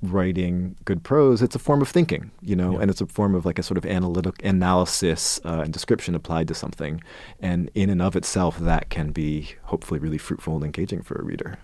[0.02, 1.42] writing good prose.
[1.42, 2.80] It's a form of thinking, you know, Yeah.
[2.82, 6.48] and it's a form of like a sort of analytic analysis uh, and description applied
[6.48, 7.02] to something.
[7.40, 11.24] And in and of itself, that can be hopefully really fruitful and engaging for a
[11.24, 11.58] reader.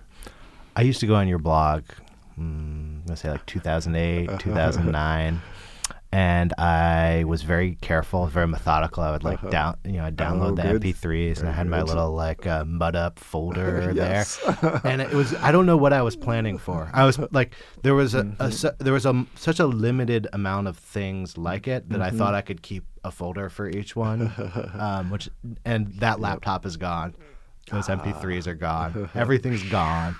[0.74, 1.82] I used to go on your blog,
[2.38, 5.42] mm, let's say like 2008, 2009,
[6.12, 9.02] and I was very careful, very methodical.
[9.02, 10.82] I would like down, you know, I'd download Oh, the good.
[10.82, 14.36] MP3s, and I had my little like uh, Mudd Up folder Yes.
[14.60, 16.90] there, and it was I don't know what I was planning for.
[16.92, 20.68] I was like, there was a, a su- there was a such a limited amount
[20.68, 24.30] of things like it that I thought I could keep a folder for each one,
[24.78, 25.28] um, which
[25.64, 27.14] and that laptop is gone.
[27.70, 29.08] Those MP3s are gone.
[29.14, 30.16] Everything's gone.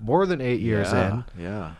[0.00, 1.72] More than eight years in, Yeah.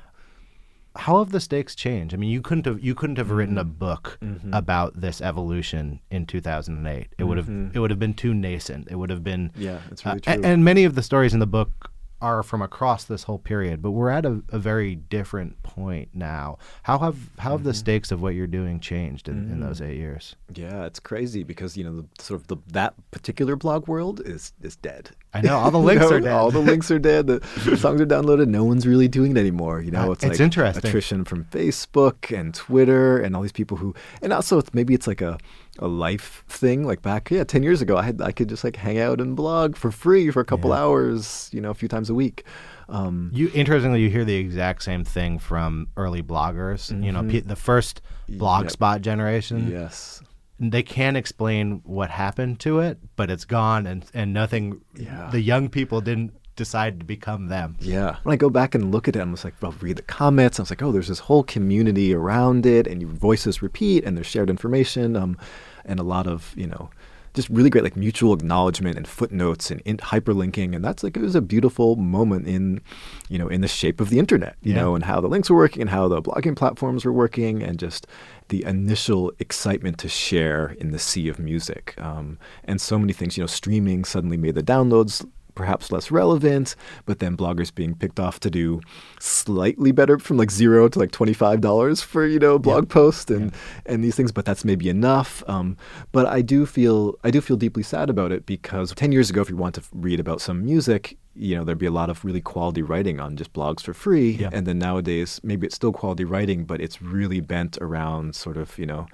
[0.97, 2.15] How have the stakes changed?
[2.15, 3.79] I mean, you couldn't have you couldn't have written a Mm-hmm.
[3.79, 4.19] book
[4.53, 7.09] about this evolution in 2008.
[7.19, 8.89] It would have it would have been too nascent.
[8.91, 9.63] It would have been Mm-hmm.
[9.63, 10.41] Yeah, it's uh, really true.
[10.43, 11.91] and many of the stories in the book
[12.23, 16.57] are from across this whole period, but we're at a, a very different point now.
[16.85, 17.77] How have how have the Mm-hmm.
[17.77, 20.35] stakes of what you're doing changed in, in those eight years?
[20.55, 24.55] Yeah, it's crazy because you know the sort of the that particular blog world is
[24.63, 25.11] is dead.
[25.35, 26.33] I know all the links are dead.
[26.33, 27.27] All the links are dead.
[27.27, 27.41] The,
[27.77, 28.49] songs are downloaded.
[28.49, 29.81] No one's really doing it anymore.
[29.83, 30.87] You know, Uh, it's, it's like interesting.
[30.87, 35.07] attrition from Facebook and Twitter and all these people who, and also it's, maybe it's
[35.07, 35.37] like a,
[35.79, 36.85] a life thing.
[36.87, 39.37] Like back, yeah, ten years ago, I had I could just like hang out and
[39.37, 40.77] blog for free for a couple Yeah.
[40.81, 41.51] hours.
[41.53, 42.45] You know, a few times a week.
[42.89, 46.91] Um, You interestingly, you hear the exact same thing from early bloggers.
[47.05, 48.93] You know, pe- the first blogspot Mm-hmm.
[48.95, 49.03] Yep.
[49.03, 49.69] generation.
[49.71, 50.23] yes.
[50.59, 54.81] They can't explain what happened to it, but it's gone, and and nothing.
[54.95, 55.29] Yeah.
[55.31, 57.77] The young people didn't decide to become them.
[57.81, 58.17] Yeah.
[58.23, 60.59] When I go back and look at it, I'm just like, I'll read the comments.
[60.59, 64.17] I was like, oh, there's this whole community around it, and your voices repeat, and
[64.17, 65.37] there's shared information, um,
[65.85, 66.91] and a lot of, you know,
[67.37, 71.23] just really great like mutual acknowledgement and footnotes and in- hyperlinking, and that's like it
[71.23, 72.81] was a beautiful moment in,
[73.29, 74.81] you know, in the shape of the internet, you Yeah.
[74.81, 77.79] know, and how the links were working and how the blogging platforms were working, and
[77.79, 78.07] just
[78.49, 83.37] the initial excitement to share in the sea of music, um, and so many things.
[83.37, 85.25] You know, streaming suddenly made the downloads
[85.57, 88.81] perhaps less relevant, but then bloggers being picked off to do
[89.19, 93.31] slightly better from like zero to like twenty five dollars for you know blog post
[93.31, 93.53] and
[93.87, 94.31] and these things.
[94.31, 95.43] But that's maybe enough.
[95.49, 95.77] Um,
[96.13, 99.41] but I do feel I do feel deeply sad about it because ten years ago,
[99.41, 101.19] if you want to read about some music.
[101.39, 104.31] You know, there'd be a lot of really quality writing on just blogs for free.
[104.31, 104.49] Yeah.
[104.55, 108.79] And then nowadays, maybe it's still quality writing, but it's really bent around sort of,
[108.79, 109.07] you know,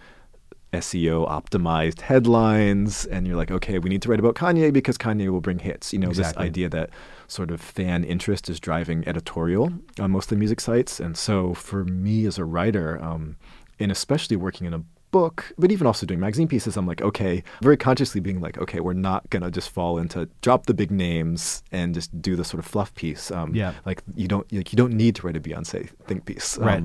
[0.72, 5.28] SEO optimized headlines, and you're like, okay, we need to write about Kanye because Kanye
[5.30, 5.92] will bring hits.
[5.92, 6.42] You know, Exactly.
[6.44, 6.90] this idea that
[7.28, 10.98] sort of fan interest is driving editorial on most of the music sites.
[11.00, 13.36] And so for me as a writer, um,
[13.78, 17.42] and especially working in a book, but even also doing magazine pieces, I'm like, okay,
[17.60, 21.62] very consciously being like, okay, we're not gonna just fall into drop the big names
[21.70, 23.30] and just do the sort of fluff piece.
[23.30, 23.74] Um, Yeah.
[23.84, 26.56] like you don't like you don't need to write a Beyonce think piece.
[26.56, 26.82] Right.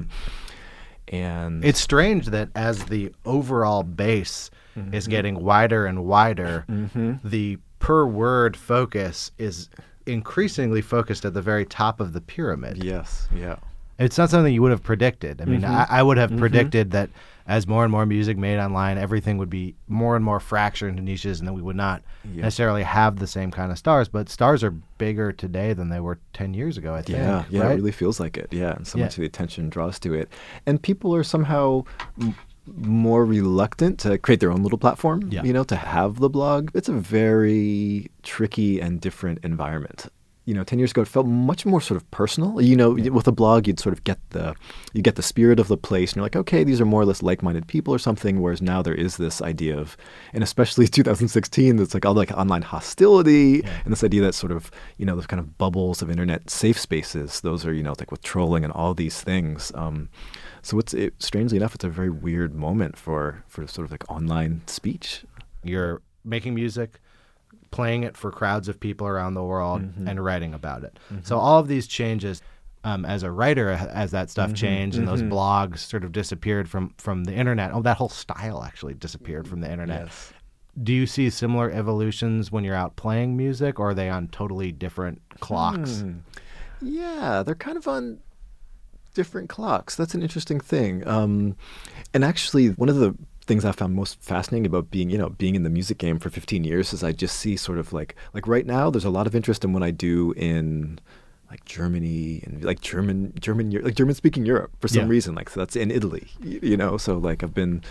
[1.09, 4.93] And It's strange that as the overall base Mm-hmm.
[4.93, 6.63] is getting wider and wider,
[7.23, 9.69] the per word focus is
[10.05, 12.83] increasingly focused at the very top of the pyramid.
[12.83, 13.55] yes, yeah.
[13.97, 15.41] It's not something you would have predicted.
[15.41, 15.91] I mean, Mm-hmm.
[15.91, 17.09] I, I would have predicted that
[17.47, 21.01] as more and more music made online, everything would be more and more fractured into
[21.01, 22.41] niches, and then we would not Yeah.
[22.41, 24.09] necessarily have the same kind of stars.
[24.09, 26.93] But stars are bigger today than they were ten years ago.
[26.93, 27.17] I think.
[27.19, 27.71] Yeah, yeah, right?
[27.71, 28.49] it really feels like it.
[28.51, 29.05] Yeah, and so Yeah.
[29.05, 30.29] much of the attention draws to it,
[30.65, 31.83] and people are somehow
[32.75, 35.21] more reluctant to create their own little platform.
[35.31, 35.41] Yeah.
[35.43, 36.69] You know, to have the blog.
[36.73, 40.07] It's a very tricky and different environment.
[40.47, 42.61] You know, ten years ago, it felt much more sort of personal.
[42.61, 44.55] You know, with a blog, you'd sort of get the
[44.93, 47.05] you get the spirit of the place, and you're like, okay, these are more or
[47.05, 48.41] less like-minded people or something.
[48.41, 49.97] Whereas now there is this idea of,
[50.33, 54.71] and especially 2016, it's like all like online hostility and this idea that sort of
[54.97, 57.41] you know those kind of bubbles of internet safe spaces.
[57.41, 59.71] Those are you know like with trolling and all these things.
[59.75, 60.09] Um,
[60.61, 64.09] so it's it, strangely enough, it's a very weird moment for for sort of like
[64.09, 65.25] online speech.
[65.63, 66.99] You're making music,
[67.77, 70.07] playing it for crowds of people around the world, Mm-hmm.
[70.07, 70.93] and writing about it.
[71.23, 72.41] So all of these changes.
[72.83, 73.69] Um, as a writer,
[74.03, 74.65] as that stuff Mm-hmm.
[74.65, 78.63] changed and those blogs sort of disappeared from from the internet, oh, that whole style
[78.63, 80.07] actually disappeared from the internet.
[80.87, 84.71] Do you see similar evolutions when you're out playing music, or are they on totally
[84.71, 85.99] different clocks?
[86.01, 86.19] Hmm.
[86.81, 88.19] Yeah, they're kind of on
[89.15, 89.95] different clocks.
[89.95, 91.05] That's an interesting thing.
[91.07, 91.57] Um,
[92.13, 93.15] and actually, one of the
[93.47, 96.29] things I found most fascinating about being, you know, being in the music game for
[96.29, 99.25] 15 years is I just see sort of like, like right now, there's a lot
[99.25, 100.99] of interest in what I do in
[101.49, 105.07] like Germany and like German German like German speaking Europe for some Yeah.
[105.09, 107.81] reason like so that's in Italy you know so like I've been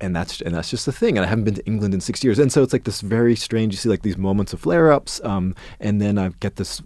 [0.00, 2.24] and that's and that's just the thing and I haven't been to England in 6
[2.24, 4.90] years and so it's like this very strange you see like these moments of flare
[4.90, 6.80] ups um, and then I get this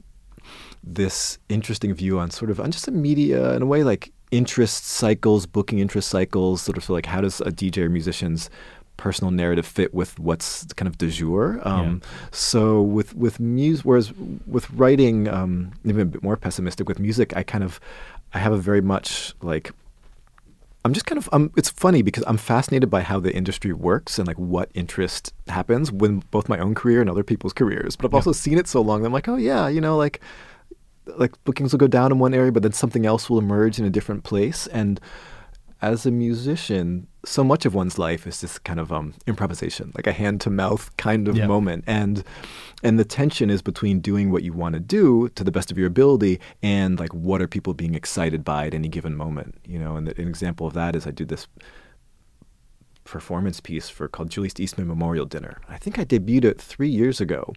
[0.82, 4.84] this interesting view on sort of on just the media in a way like interest
[4.86, 8.50] cycles, booking interest cycles, sort of so like how does a DJ or musician's
[8.96, 11.60] personal narrative fit with what's kind of de jour.
[11.62, 14.12] Um, So with with music, whereas
[14.46, 17.78] with writing, um, even a bit more pessimistic with music, I kind of
[18.34, 19.70] I have a very much like
[20.84, 24.18] I'm just kind of um, it's funny because I'm fascinated by how the industry works
[24.18, 27.94] and like what interest happens when both my own career and other people's careers.
[27.94, 30.20] But I've also seen it so long that I'm like, oh yeah, you know, like
[31.16, 33.84] like bookings will go down in one area, but then something else will emerge in
[33.84, 34.66] a different place.
[34.68, 35.00] And
[35.82, 40.06] as a musician, so much of one's life is this kind of um, improvisation, like
[40.06, 41.84] a hand to mouth kind of moment.
[41.88, 42.22] And
[42.84, 45.78] and the tension is between doing what you want to do to the best of
[45.78, 49.56] your ability and like what are people being excited by at any given moment.
[49.66, 51.48] You know, and the, an example of that is I did this
[53.12, 55.60] performance piece for called Julius Eastman Memorial Dinner.
[55.68, 57.52] I think I debuted it three years ago,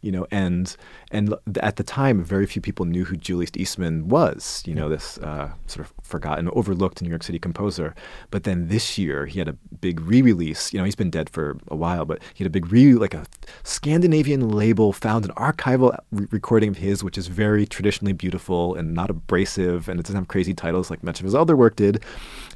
[0.00, 0.76] you know, and
[1.10, 4.62] and at the time, very few people knew who Julius Eastman was.
[4.64, 7.94] You know, this uh, sort of forgotten, overlooked New York City composer.
[8.30, 10.72] But then this year, he had a big re-release.
[10.72, 13.14] You know, he's been dead for a while, but he had a big re like
[13.14, 13.26] a
[13.64, 18.94] Scandinavian label found an archival re- recording of his, which is very traditionally beautiful and
[18.94, 22.04] not abrasive, and it doesn't have crazy titles like much of his other work did.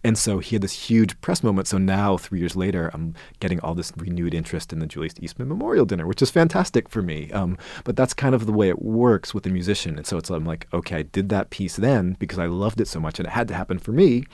[0.05, 1.67] And so he had this huge press moment.
[1.67, 5.49] So now, three years later, I'm getting all this renewed interest in the Julius Eastman
[5.49, 7.31] Memorial Dinner, which is fantastic for me.
[7.33, 9.97] Um, but that's kind of the way it works with a musician.
[9.97, 12.89] And so it's I'm like, okay, I did that piece then because I loved it
[12.89, 14.25] so much, and it had to happen for me.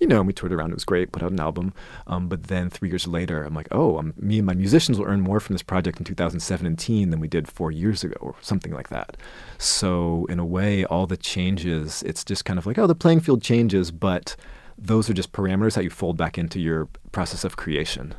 [0.00, 0.70] You know, and we toured around.
[0.70, 1.10] It was great.
[1.10, 1.74] Put out an album.
[2.06, 5.08] Um, but then three years later, I'm like, oh, um, me and my musicians will
[5.08, 8.72] earn more from this project in 2017 than we did four years ago, or something
[8.72, 9.16] like that.
[9.58, 13.20] So in a way, all the changes, it's just kind of like, oh, the playing
[13.20, 14.36] field changes, but
[14.78, 18.14] those are just parameters that you fold back into your process of creation.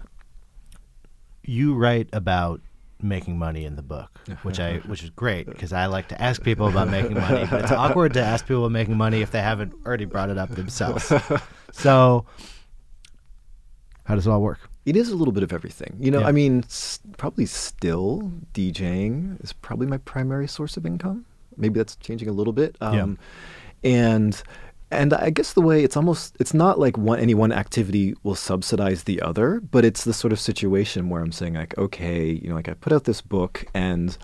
[1.43, 2.61] you write about
[3.01, 6.43] making money in the book, which I which is great because I like to ask
[6.43, 9.41] people about making money, but it's awkward to ask people about making money if they
[9.41, 11.11] haven't already brought it up themselves.
[11.71, 12.25] So,
[14.05, 14.59] how does it all work?
[14.85, 15.95] It is a little bit of everything.
[15.99, 16.27] You know, Yeah.
[16.27, 21.25] I mean, s- probably still DJing is probably my primary source of income.
[21.57, 22.75] Maybe that's changing a little bit.
[22.81, 22.89] Yeah.
[23.03, 23.17] Um,
[23.83, 24.41] And
[24.91, 28.35] and I guess the way it's almost it's not like one any one activity will
[28.35, 32.49] subsidize the other, but it's the sort of situation where I'm saying like, okay, you
[32.49, 34.17] know, like I put out this book and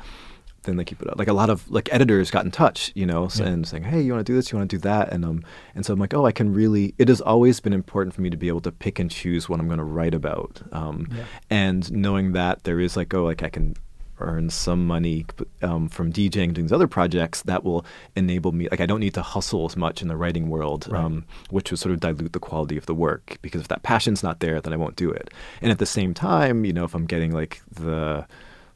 [0.63, 1.19] then they keep it up.
[1.19, 4.01] Like a lot of like editors got in touch, you know, s- and saying, "Hey,
[4.01, 4.51] you want to do this?
[4.51, 5.43] You want to do that?" And um,
[5.75, 8.31] and so I'm like, "Oh, I can really." It has always been important for me
[8.31, 11.07] to be able to pick and choose what I'm going to write about, um,
[11.51, 13.75] and knowing that there is like, oh, like I can
[14.19, 15.25] earn some money
[15.61, 18.67] um, from DJing, doing these other projects that will enable me.
[18.69, 21.79] Like I don't need to hustle as much in the writing world, um, which would
[21.79, 23.37] sort of dilute the quality of the work.
[23.41, 25.31] Because if that passion's not there, then I won't do it.
[25.61, 28.25] And at the same time, you know, if I'm getting like the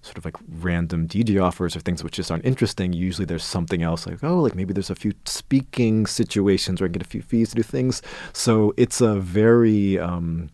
[0.02, 3.84] sort of like random DJ offers or things which just aren't interesting, usually there's something
[3.84, 7.10] else like, oh, like maybe there's a few speaking situations where I can get a
[7.10, 8.02] few fees to do things.
[8.32, 10.49] So it's a very, um,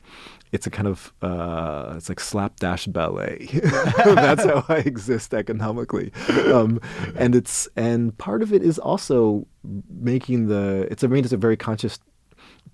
[0.56, 3.48] it's a kind of, uh, it's like slapdash ballet.
[4.06, 6.12] That's how I exist economically.
[6.52, 6.80] Um,
[7.16, 9.46] and it's, and part of it is also
[9.90, 12.00] making the, it's, I mean, it's a very conscious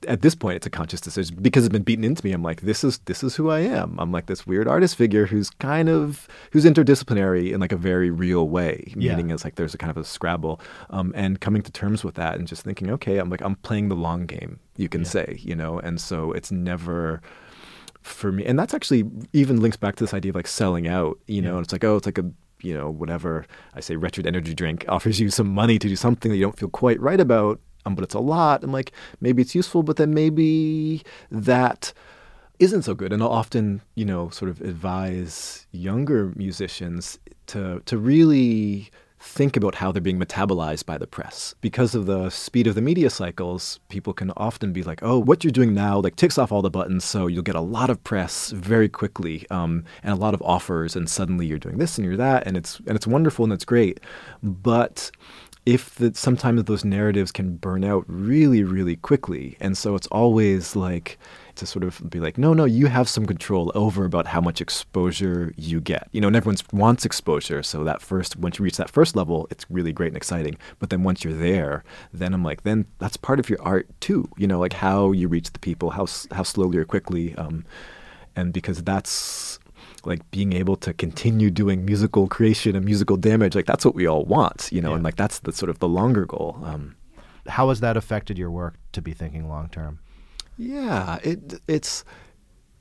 [0.07, 2.61] at this point it's a conscious decision because it's been beaten into me i'm like
[2.61, 5.89] this is this is who i am i'm like this weird artist figure who's kind
[5.89, 9.11] of who's interdisciplinary in like a very real way Yeah.
[9.15, 12.15] meaning it's like there's a kind of a scrabble um, and coming to terms with
[12.15, 15.37] that and just thinking okay i'm like i'm playing the long game you can say
[15.39, 17.21] you know and so it's never
[18.01, 21.19] for me and that's actually even links back to this idea of like selling out
[21.27, 22.25] you know and it's like oh it's like a
[22.61, 26.31] you know whatever i say wretched energy drink offers you some money to do something
[26.31, 29.41] that you don't feel quite right about um, but it's a lot i'm like maybe
[29.41, 31.93] it's useful but then maybe that
[32.61, 33.11] isn't so good.
[33.11, 39.75] And i'll often you know sort of advise younger musicians to to really think about
[39.75, 41.53] how they're being metabolized by the press.
[41.61, 45.43] Because of the speed of the media cycles, people can often be like, oh, what
[45.43, 48.03] you're doing now like ticks off all the buttons, so you'll get a lot of
[48.03, 52.05] press very quickly um, and a lot of offers, and suddenly you're doing this and
[52.05, 53.99] you're that, and it's and it's wonderful and it's great.
[54.41, 55.11] But
[55.65, 59.57] if the, sometimes those narratives can burn out really, really quickly.
[59.59, 61.19] And so it's always like
[61.55, 64.61] to sort of be like, no, no, you have some control over about how much
[64.61, 66.07] exposure you get.
[66.11, 67.61] You know, and everyone wants exposure.
[67.63, 70.57] So that first, once you reach that first level, it's really great and exciting.
[70.79, 74.29] But then once you're there, then I'm like, then that's part of your art too.
[74.37, 77.35] You know, like how you reach the people, how, how slowly or quickly.
[77.35, 77.65] Um,
[78.35, 79.59] and because that's
[80.05, 83.53] like being able to continue doing musical creation and musical damage.
[83.55, 84.95] Like that's what we all want, you know, Yeah.
[84.95, 86.57] and like that's the sort of the longer goal.
[86.63, 86.95] Um,
[87.47, 89.99] How has that affected your work to be thinking long term?
[90.57, 92.03] Yeah, it it's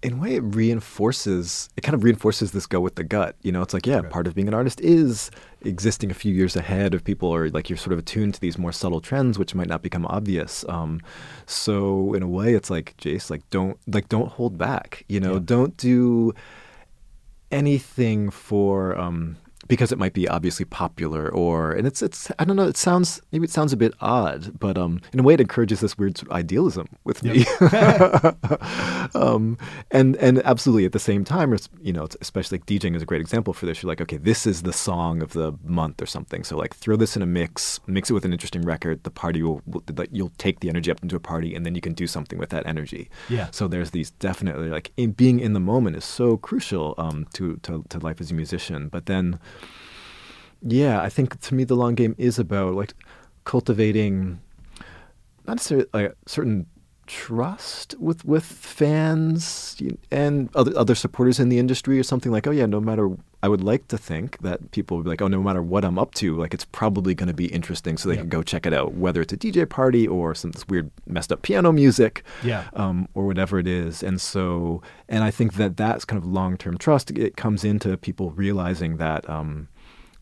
[0.02, 3.36] in a way it reinforces it kind of reinforces this go with the gut.
[3.42, 5.30] You know, it's like yeah, part of being an artist is
[5.62, 8.58] existing a few years ahead of people, or like you're sort of attuned to these
[8.58, 10.64] more subtle trends which might not become obvious.
[10.68, 11.00] Um,
[11.46, 15.04] so in a way, it's like Jace, like don't like don't hold back.
[15.08, 16.32] You know, don't do
[17.50, 19.36] anything for um,
[19.70, 23.22] because it might be obviously popular or and it's it's I don't know it sounds
[23.32, 26.18] maybe it sounds a bit odd but um, in a way it encourages this weird
[26.18, 27.44] sort of idealism with me.
[29.12, 29.58] Um,
[29.90, 33.06] and and absolutely at the same time you know it's, especially like DJing is a
[33.06, 33.82] great example for this.
[33.82, 36.44] You're like okay this is the song of the month or something.
[36.44, 39.02] So like throw this in a mix mix it with an interesting record.
[39.02, 41.74] The party will, will like you'll take the energy up into a party and then
[41.74, 43.10] you can do something with that energy.
[43.28, 43.48] Yeah.
[43.50, 47.56] so there's these definitely like in, being in the moment is so crucial um, to,
[47.58, 48.88] to to life as a musician.
[48.88, 49.38] But then,
[50.62, 52.94] yeah, I think to me the long game is about like
[53.44, 54.40] cultivating
[55.46, 56.66] not necessarily like certain
[57.10, 59.76] trust with with fans
[60.12, 63.10] and other other supporters in the industry or something like oh yeah no matter
[63.42, 65.98] I would like to think that people would be like oh no matter what I'm
[65.98, 68.72] up to like it's probably going to be interesting so they can go check it
[68.72, 72.68] out whether it's a DJ party or some this weird messed up piano music Yeah.
[72.74, 74.02] um, or whatever it is.
[74.02, 77.10] And so, and I think that that's kind of long term trust.
[77.10, 79.68] It comes into people realizing that um,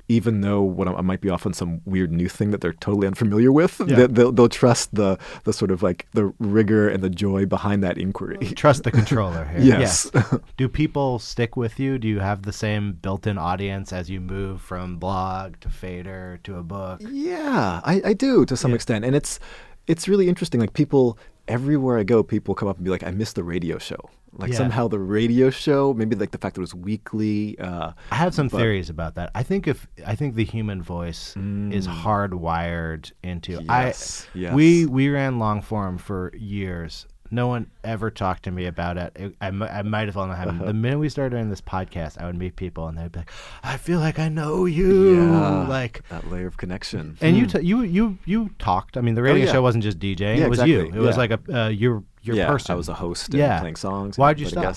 [0.09, 3.07] even though what I might be off on some weird new thing that they're totally
[3.07, 3.97] unfamiliar with, Yeah.
[3.97, 7.85] they, they'll, they'll trust the the sort of like the rigor and the joy behind
[7.85, 8.39] that inquiry.
[8.57, 9.61] Trust the controller here.
[9.61, 10.11] Yes.
[10.15, 10.39] Yeah.
[10.57, 11.99] Do people stick with you?
[11.99, 16.57] Do you have the same built-in audience as you move from blog to fader to
[16.57, 17.01] a book?
[17.05, 18.77] Yeah, I, I do to some Yeah.
[18.77, 19.39] extent, and it's
[19.87, 20.61] it's really interesting.
[20.61, 23.79] Like people everywhere I go, people come up and be like, "I miss the radio
[23.79, 24.59] show." Like Yeah.
[24.59, 27.59] somehow the radio show, maybe like the fact that it was weekly.
[27.59, 29.31] Uh, I have some but- theories about that.
[29.35, 31.35] I think if I think the human voice
[31.71, 33.67] is hardwired into Mm.
[33.69, 34.55] Yes, I yes.
[34.55, 37.07] we we ran long form for years.
[37.31, 39.13] No one ever talked to me about it.
[39.15, 40.49] It- I, I might as well not have.
[40.49, 40.65] Uh-huh.
[40.65, 43.31] The minute we started doing this podcast, I would meet people and they'd be like,
[43.63, 47.19] "I feel like I know you." Yeah, Like, that layer of connection.
[47.21, 48.97] and you t- you you you talked.
[48.97, 49.43] I mean, the radio Hmm.
[49.43, 49.53] Oh, yeah.
[49.53, 50.79] show wasn't just DJing; Yeah, it was you.
[50.81, 50.99] exactly.
[50.99, 52.73] It was like a uh, your your yeah, person.
[52.73, 53.59] I was a host and Yeah.
[53.59, 54.17] playing songs.
[54.17, 54.77] Why'd you stop?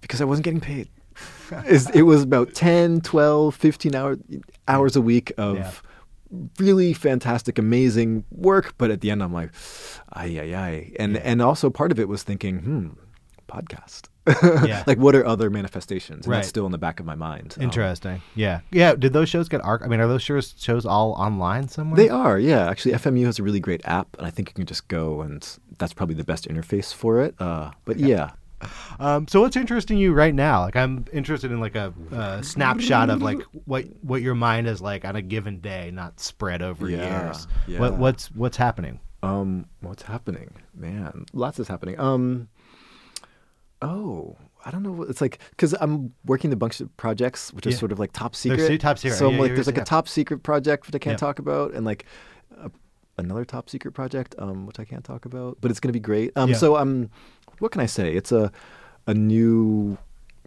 [0.00, 0.88] Because I wasn't getting paid.
[1.94, 4.16] It was about 10, 12, 15 hour,
[4.68, 5.82] hours a week of
[6.58, 8.74] really fantastic, amazing work.
[8.78, 9.50] But at the end, I'm like,
[10.12, 10.92] ay, ay, ay.
[10.98, 12.88] And, and also part of it was thinking, hmm,
[13.50, 14.02] podcast.
[14.66, 14.84] Yeah.
[14.86, 16.26] like, what are other manifestations?
[16.26, 16.36] And Right.
[16.38, 17.54] that's still in the back of my mind.
[17.58, 18.22] Um, Interesting.
[18.34, 18.60] yeah.
[18.70, 18.94] Yeah.
[18.94, 19.82] Did those shows get arc?
[19.82, 21.96] I mean, are those shows shows all online somewhere?
[21.96, 22.68] They are, yeah.
[22.70, 25.46] Actually, FMU has a really great app, and I think you can just go, and
[25.78, 27.34] that's probably the best interface for it.
[27.40, 28.30] Uh, but yeah,
[28.98, 30.60] Um, so what's interesting you right now?
[30.60, 34.82] Like I'm interested in like a uh, snapshot of like what what your mind is
[34.82, 37.48] like on a given day, not spread over Yeah, years.
[37.66, 37.80] yeah.
[37.80, 39.00] What what's what's happening?
[39.22, 41.24] Um, what's happening, man?
[41.32, 41.98] Lots is happening.
[41.98, 42.48] Um,
[43.82, 44.92] oh, I don't know.
[44.92, 47.78] what It's like because I'm working the bunch of projects, which is Yeah.
[47.80, 48.66] sort of like top secret.
[48.66, 49.16] se- top secret.
[49.16, 49.82] So I'm Yeah, like, there's like yeah.
[49.82, 51.26] a top secret project which I can't Yeah.
[51.26, 52.04] talk about, and like
[52.58, 52.70] a,
[53.18, 56.32] another top secret project, um, which I can't talk about, but it's gonna be great.
[56.36, 56.56] Um, Yeah.
[56.56, 57.10] so um,
[57.58, 58.14] what can I say?
[58.14, 58.50] It's a
[59.06, 59.96] a new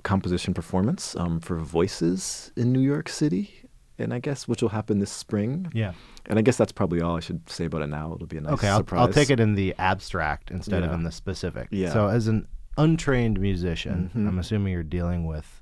[0.03, 3.63] composition performance um for voices in New York City,
[3.97, 5.71] and I guess which will happen this spring.
[5.73, 5.93] Yeah.
[6.27, 8.13] And I guess that's probably all I should say about it now.
[8.13, 9.01] It'll be a nice Okay, I'll, surprise.
[9.07, 11.67] I'll take it in the abstract instead of in the specific.
[11.71, 11.91] Yeah.
[11.93, 12.47] So as an
[12.77, 14.27] untrained musician, Mhm.
[14.27, 15.61] I'm assuming you're dealing with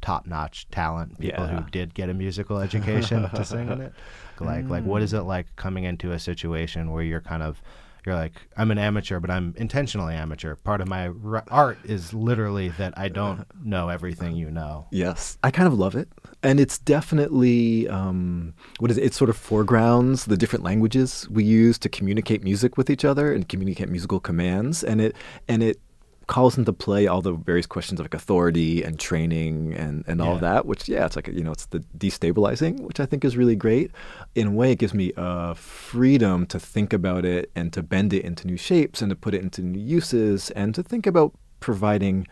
[0.00, 1.60] top-notch talent, people Yeah.
[1.62, 3.92] who did get a musical education to sing in it.
[4.40, 5.12] Like, like, what Mm.
[5.12, 7.62] it like coming into a situation where you're kind of,
[8.04, 10.56] you're like, I'm an amateur, but I'm intentionally amateur.
[10.56, 14.86] Part of my r- art is literally that I don't know everything you know.
[14.90, 16.08] Yes, I kind of love it,
[16.42, 19.04] and it's definitely um, what is it?
[19.04, 23.32] It sort of foregrounds the different languages we use to communicate music with each other
[23.32, 25.14] and communicate musical commands, and it
[25.46, 25.78] and it
[26.26, 30.34] calls into play all the various questions of like authority and training and and all
[30.34, 30.40] Yeah.
[30.40, 30.66] that.
[30.66, 33.90] Which yeah, it's like you know it's the destabilizing, which I think is really great.
[34.34, 38.12] In a way, it gives me a freedom to think about it and to bend
[38.12, 41.32] it into new shapes and to put it into new uses and to think about
[41.60, 42.26] providing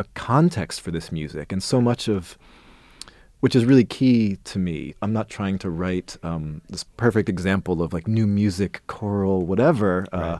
[0.00, 1.52] a context for this music.
[1.52, 2.36] And so much of
[3.40, 4.94] which is really key to me.
[5.02, 10.06] I'm not trying to write um, this perfect example of like new music, choral, whatever.
[10.12, 10.38] Uh,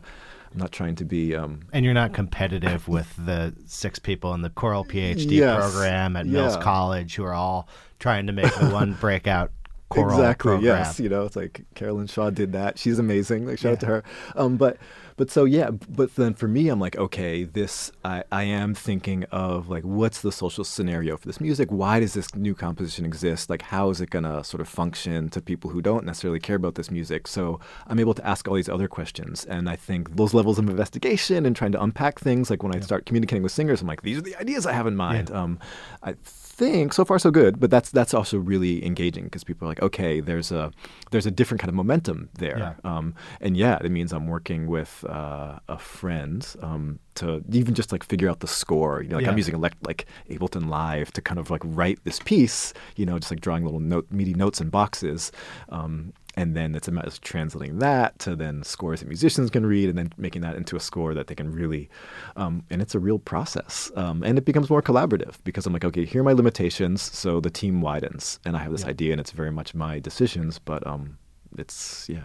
[0.55, 1.35] I'm not trying to be.
[1.35, 5.61] Um, And you're not competitive with the six people in the choral PhD Yes.
[5.61, 6.63] program at Mills Yeah.
[6.63, 9.51] College who are all trying to make the one breakout
[9.89, 10.51] choral exactly.
[10.53, 10.79] program.
[10.79, 11.01] Yes.
[11.01, 12.79] You know, it's like Caroline Shaw did that.
[12.79, 13.47] She's amazing.
[13.47, 14.05] Like shout out to her.
[14.37, 14.77] Um, but
[15.17, 19.25] but so yeah, but then for me, I'm like, okay, this I, I am thinking
[19.31, 21.71] of like what's the social scenario for this music?
[21.71, 23.51] Why does this new composition exist?
[23.51, 26.75] Like how is it gonna sort of function to people who don't necessarily care about
[26.75, 27.27] this music?
[27.29, 30.69] So I'm able to ask all these other questions, and I think those levels of
[30.69, 34.03] investigation and trying to unpack things, like when I start communicating with singers, I'm like,
[34.03, 35.31] these are the ideas I have in mind.
[35.31, 35.59] Um,
[36.03, 36.15] I
[36.55, 39.83] think so far so good, but that's that's also really engaging because people are like,
[39.83, 40.71] okay, there's a
[41.11, 42.75] there's a different kind of momentum there, Yeah.
[42.97, 47.91] um, and yeah, it means I'm working with uh, a friend um, to even just
[47.93, 49.03] like figure out the score.
[49.03, 52.19] You know, like I'm using elect, like Ableton Live to kind of like write this
[52.21, 52.73] piece.
[52.97, 55.33] You know, just like drawing little note MIDI notes in boxes.
[55.69, 59.65] Um, and then it's a matter of translating that to then scores that musicians can
[59.67, 61.89] read, and then making that into a score that they can really.
[62.37, 65.85] Um, and it's a real process, um, and it becomes more collaborative because I'm like,
[65.85, 69.21] okay, here are my limitations, so the team widens, and I have this idea, and
[69.21, 71.19] it's very much my decisions, but um,
[71.59, 72.25] it's yeah.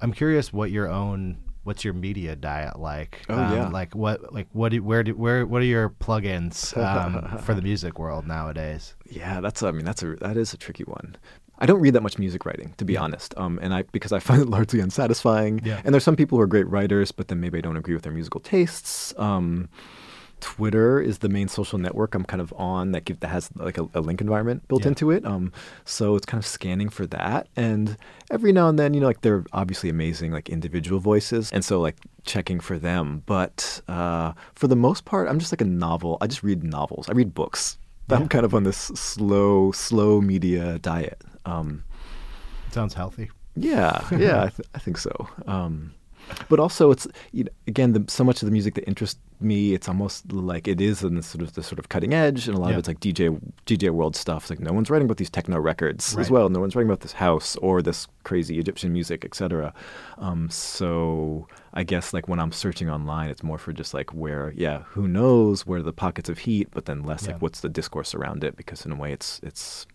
[0.00, 3.20] I'm curious what your own what's your media diet like?
[3.28, 3.68] Oh, Um, yeah.
[3.68, 7.60] like what like what do, where do, where what are your plugins um, for the
[7.70, 8.94] music world nowadays?
[9.10, 11.16] Yeah, that's I mean that's a that is a tricky one.
[11.60, 14.18] I don't read that much music writing, to be honest, um, and I because I
[14.28, 15.60] find it largely unsatisfying.
[15.64, 15.80] Yeah.
[15.84, 18.02] And there's some people who are great writers, but then maybe I don't agree with
[18.04, 19.12] their musical tastes.
[19.18, 19.68] Um,
[20.40, 23.76] Twitter is the main social network I'm kind of on that give, that has like
[23.76, 24.88] a, a link environment built Yeah.
[24.88, 25.26] into it.
[25.26, 25.52] Um,
[25.84, 27.98] so it's kind of scanning for that, and
[28.30, 31.78] every now and then, you know, like they're obviously amazing like individual voices, and so
[31.80, 33.22] like checking for them.
[33.26, 36.16] But uh, for the most part, I'm just like a novel.
[36.22, 37.08] I just read novels.
[37.10, 37.76] I read books.
[38.08, 41.22] I'm kind of on this slow, slow media diet.
[41.46, 41.84] Um,
[42.68, 43.30] It Sounds healthy.
[43.56, 45.28] yeah, yeah, I, th- I think so.
[45.46, 45.92] Um,
[46.48, 49.72] but also, it's you know, again, the, so much of the music that interests me,
[49.74, 52.56] it's almost like it is in the sort of the sort of cutting edge, and
[52.56, 52.74] a lot Yeah.
[52.74, 54.44] of it's like DJ DJ world stuff.
[54.44, 56.20] It's like no one's writing about these techno records Right.
[56.20, 56.48] as well.
[56.48, 59.72] No one's writing about this house or this crazy Egyptian music, etc.
[60.18, 64.52] Um, so I guess like when I'm searching online, it's more for just like where,
[64.54, 67.32] yeah, who knows where the pockets of heat, but then less Yeah.
[67.32, 69.86] like what's the discourse around it, because in a way, it's it's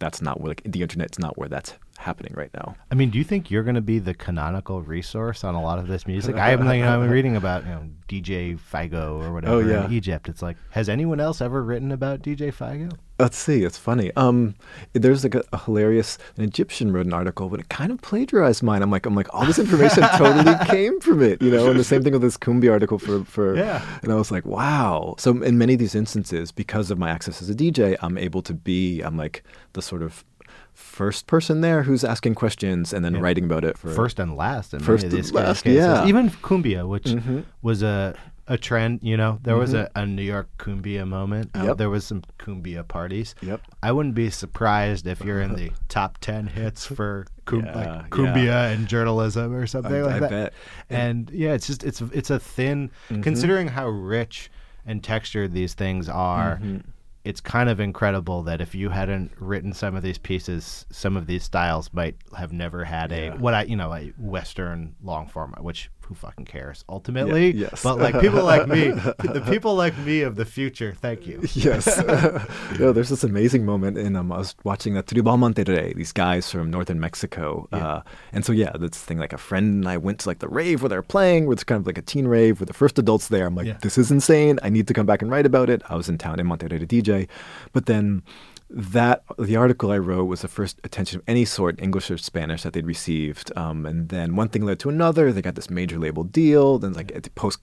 [0.00, 2.74] that's not where like the internet's not where that's happening right now.
[2.90, 5.78] I mean, do you think you're going to be the canonical resource on a lot
[5.78, 6.34] of this music?
[6.36, 9.58] I am, you know, I'm reading about you know DJ Figo or oh, whatever Oh,
[9.60, 9.84] yeah.
[9.84, 10.28] in Egypt.
[10.28, 12.90] It's like, has anyone else ever written about DJ Figo?
[13.20, 13.62] Let's see.
[13.64, 14.10] It's funny.
[14.16, 14.54] Um,
[14.92, 18.62] there's like a, a hilarious an Egyptian wrote an article, but it kind of plagiarized
[18.62, 18.82] mine.
[18.82, 21.70] I'm like, I'm like, all this information totally came from it, you know.
[21.70, 23.56] And the same thing with this cumbia article for for.
[23.56, 23.84] Yeah.
[24.02, 25.14] And I was like, wow.
[25.18, 28.42] So in many of these instances, because of my access as a DJ, I'm able
[28.42, 29.00] to be.
[29.02, 29.42] I'm like
[29.74, 30.24] the sort of
[30.72, 33.20] first person there who's asking questions and then Yeah.
[33.20, 34.72] writing about it for First and last.
[34.72, 35.76] In First many of and last, cases.
[35.78, 35.96] yeah.
[35.98, 36.08] Mm-hmm.
[36.08, 37.14] Even cumbia, which
[37.62, 38.14] was a
[38.50, 39.00] a trend.
[39.02, 41.50] You know, there was a, a New York cumbia moment.
[41.54, 43.34] Uh, there was some cumbia parties.
[43.40, 43.62] Yep.
[43.82, 48.10] I wouldn't be surprised if you're in the top ten hits for cum- Yeah, like
[48.10, 50.30] cumbia and journalism or something I- like I that.
[50.30, 50.52] bet.
[50.90, 52.90] And yeah, it's just it's it's a thin.
[53.08, 53.22] Mm-hmm.
[53.22, 54.50] Considering how rich
[54.84, 56.56] and textured these things are.
[56.56, 56.78] Mm-hmm.
[57.22, 61.26] It's kind of incredible that if you hadn't written some of these pieces, some of
[61.26, 65.62] these styles might have never had a what I you know a Western long format,
[65.62, 67.52] which who fucking cares ultimately.
[67.52, 67.84] Yeah, yes.
[67.84, 68.90] But like people like me,
[69.36, 71.40] the people like me of the future, thank you.
[71.52, 71.86] Yes.
[72.80, 76.50] no, there's this amazing moment in um, I was watching the Tribal Monterrey, these guys
[76.50, 77.68] from northern Mexico.
[77.70, 78.00] Uh,
[78.32, 80.82] and so yeah, this thing like a friend and I went to like the rave
[80.82, 83.28] where they're playing, where it's kind of like a teen rave with the first adults
[83.28, 83.46] there.
[83.46, 83.78] I'm like, Yeah.
[83.80, 84.58] this is insane.
[84.64, 85.80] I need to come back and write about it.
[85.88, 87.28] I was in town in Monterrey to DJ.
[87.72, 88.24] But then
[88.70, 92.62] that the article I wrote was the first attention of any sort, English or Spanish,
[92.62, 93.52] that they'd received.
[93.56, 95.32] Um, and then one thing led to another.
[95.32, 96.78] They got this major label deal.
[96.78, 97.60] Then like at the post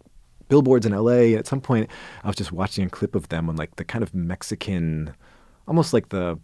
[0.49, 1.37] billboards in LA.
[1.37, 1.89] At some point,
[2.23, 5.15] I was just watching a clip of them on like the kind of Mexican,
[5.67, 6.39] almost like the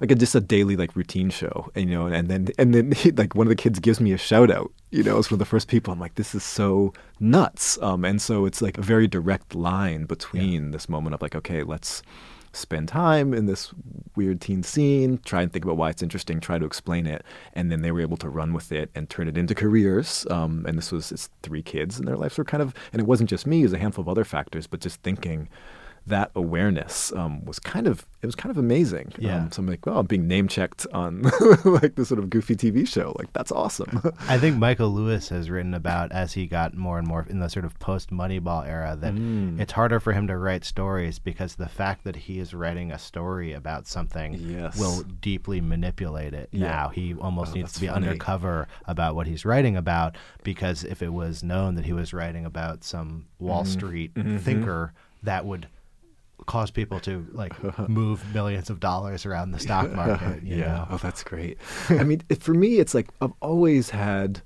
[0.00, 2.92] like a, just a daily like routine show, and, you know, and then and then
[3.16, 4.72] like one of the kids gives me a shout out.
[4.90, 5.92] You know, it's one of the first people.
[5.92, 7.78] I'm like, this is so nuts.
[7.80, 11.62] Um, and so it's like a very direct line between this moment of like, okay,
[11.62, 12.02] let's
[12.52, 13.72] spend time in this
[14.14, 17.24] weird teen scene, try and think about why it's interesting, try to explain it,
[17.54, 20.26] and then they were able to run with it and turn it into careers.
[20.30, 23.30] Um, and this was three kids, and their lives were kind of, and it wasn't
[23.30, 25.48] just me; it was a handful of other factors, but just thinking
[26.06, 29.12] that awareness um, was kind of it was kind of amazing.
[29.18, 29.36] Yeah.
[29.38, 31.22] Um, so I'm like, well, I'm being name checked on
[31.64, 33.14] like this sort of goofy TV show.
[33.18, 34.00] Like that's awesome.
[34.28, 37.48] I think Michael Lewis has written about as he got more and more in the
[37.48, 39.60] sort of post Moneyball era that Mm.
[39.60, 42.98] it's harder for him to write stories because the fact that he is writing a
[42.98, 44.78] story about something Yes.
[44.78, 46.48] will deeply manipulate it.
[46.52, 46.68] Yeah.
[46.68, 48.06] Now he almost Oh, needs to be funny.
[48.08, 52.44] undercover about what he's writing about because if it was known that he was writing
[52.44, 53.72] about some Wall Mm-hmm.
[53.72, 54.92] Street thinker,
[55.24, 55.66] that would
[56.46, 57.52] cause people to like
[57.88, 60.42] move millions of dollars around the stock market.
[60.42, 60.66] You yeah.
[60.66, 60.86] know?
[60.90, 61.58] Oh, that's great.
[61.88, 64.42] I mean, it, for me, it's like I've always had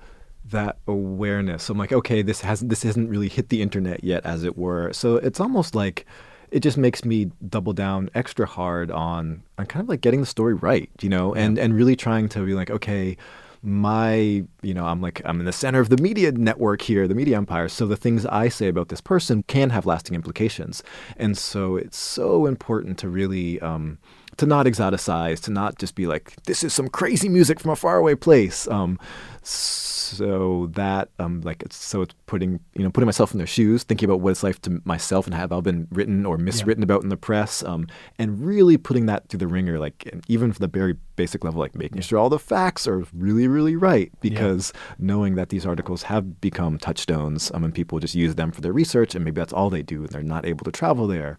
[0.51, 1.65] that awareness.
[1.65, 4.57] So I'm like, okay, this hasn't this hasn't really hit the internet yet, as it
[4.57, 4.93] were.
[4.93, 6.07] So it's almost like
[6.51, 10.27] it just makes me double down extra hard on on kind of like getting the
[10.27, 13.17] story right, you know, and and really trying to be like, okay,
[13.63, 17.15] my you know i'm like i'm in the center of the media network here the
[17.15, 17.69] media empire.
[17.69, 20.83] So the things i say about this person can have lasting implications.
[21.17, 23.99] And so it's so important to really um,
[24.37, 27.77] to not exoticize to not just be like this is some crazy music from a
[27.77, 28.69] faraway place.
[28.69, 28.99] Um,
[29.43, 33.83] so that um, like it's so it's putting you know putting myself in their shoes
[33.83, 37.03] thinking about what it's like to myself and have I been written or miswritten about
[37.03, 37.87] in the press um,
[38.19, 41.75] and really putting that through the ringer like even for the very basic level like
[41.75, 46.41] making sure all the facts are really really right because knowing that these articles have
[46.41, 49.71] become touchstones um, and people just use them for their research and maybe that's all
[49.71, 51.39] they do and they're not able to travel there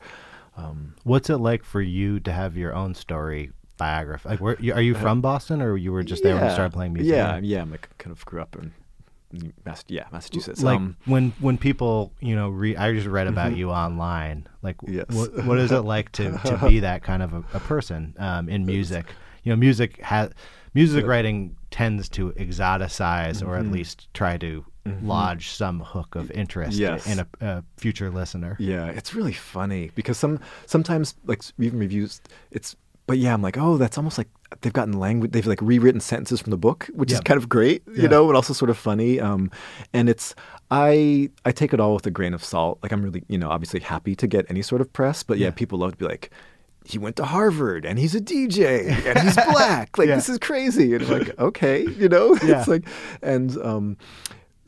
[1.04, 4.30] What's it like for you to have your own story biography?
[4.30, 6.94] Like, where, are you from Boston, or you were just there when you started playing
[6.94, 7.12] music?
[7.14, 8.74] yeah yeah I'm like kind of grew up in
[9.66, 13.56] Mass- yeah Massachusetts Like um, when when people you know re- I just read about
[13.58, 14.48] you online.
[14.62, 15.06] Like, Yes.
[15.10, 18.50] what, what is it like to, to be that kind of a, a person um,
[18.50, 19.06] in music?
[19.44, 20.32] You know, music has
[20.74, 24.66] music writing tends to exoticize or at least try to
[25.04, 27.06] lodge some hook of interest Yes.
[27.08, 28.56] in a, a future listener.
[28.60, 32.22] Yeah, it's really funny because some sometimes like even reviews
[32.52, 32.76] it's
[33.08, 34.28] but yeah, I'm like, oh, that's almost like
[34.62, 37.82] they've gotten language they've like rewritten sentences from the book, which is kind of great,
[37.88, 38.10] you Yeah.
[38.10, 39.20] know, and also sort of funny.
[39.20, 39.50] Um
[39.94, 40.36] and it's
[40.72, 42.80] I I take it all with a grain of salt.
[42.84, 45.48] Like I'm really, you know, obviously happy to get any sort of press, but yeah,
[45.48, 45.52] Yeah.
[45.52, 46.32] people love to be like
[46.86, 49.98] he went to Harvard and he's a DJ and he's black.
[49.98, 50.16] Like Yeah.
[50.16, 50.94] this is crazy.
[50.96, 52.36] And I'm like, okay, you know?
[52.44, 52.60] Yeah.
[52.60, 52.86] It's like
[53.22, 53.98] and um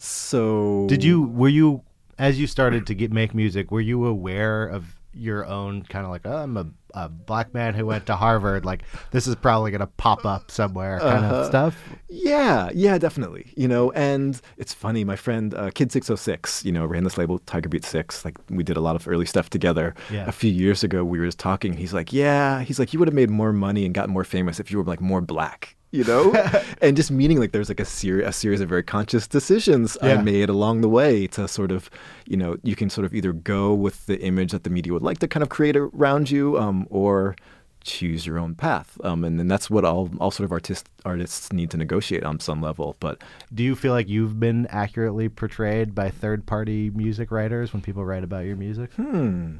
[0.03, 1.83] so Did you were you
[2.17, 3.71] as you started to get make music?
[3.71, 7.73] Were you aware of your own kind of like oh, I'm a, a black man
[7.73, 8.63] who went to Harvard?
[8.65, 11.35] Like this is probably gonna pop up somewhere, kind Uh-huh.
[11.35, 11.77] of stuff.
[12.09, 13.51] Yeah, yeah, definitely.
[13.57, 15.03] You know, and it's funny.
[15.03, 18.23] My friend uh, Kid Six Hundred Six, you know, ran this label Tigerbeat6.
[18.25, 19.95] Like we did a lot of early stuff together.
[20.11, 20.27] Yeah.
[20.27, 21.73] A few years ago, we were just talking.
[21.73, 24.59] He's like, "Yeah," he's like, "You would have made more money and gotten more famous
[24.59, 26.33] if you were like more black." You know,
[26.81, 30.15] and just meaning like there's like a series, a series of very conscious decisions Yeah.
[30.15, 31.89] I made along the way to sort of,
[32.27, 35.01] you know, you can sort of either go with the image that the media would
[35.03, 37.35] like to kind of create around you, um, or
[37.83, 38.99] choose your own path.
[39.03, 42.39] Um, and then that's what all all sort of artists artists need to negotiate on
[42.39, 42.95] some level.
[42.99, 43.23] But
[43.53, 48.05] Do you feel like you've been accurately portrayed by third party music writers when people
[48.05, 48.91] write about your music?
[48.93, 49.55] Hmm.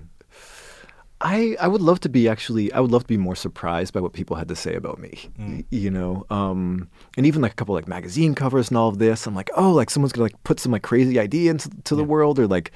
[1.22, 4.00] I I would love to be actually I would love to be more surprised by
[4.00, 5.30] what people had to say about me.
[5.38, 9.00] y- You know, um, and even like a couple like magazine covers and all of
[9.00, 9.28] this.
[9.28, 12.04] I'm like, oh, like someone's gonna like put some like crazy idea into to the
[12.06, 12.72] world or like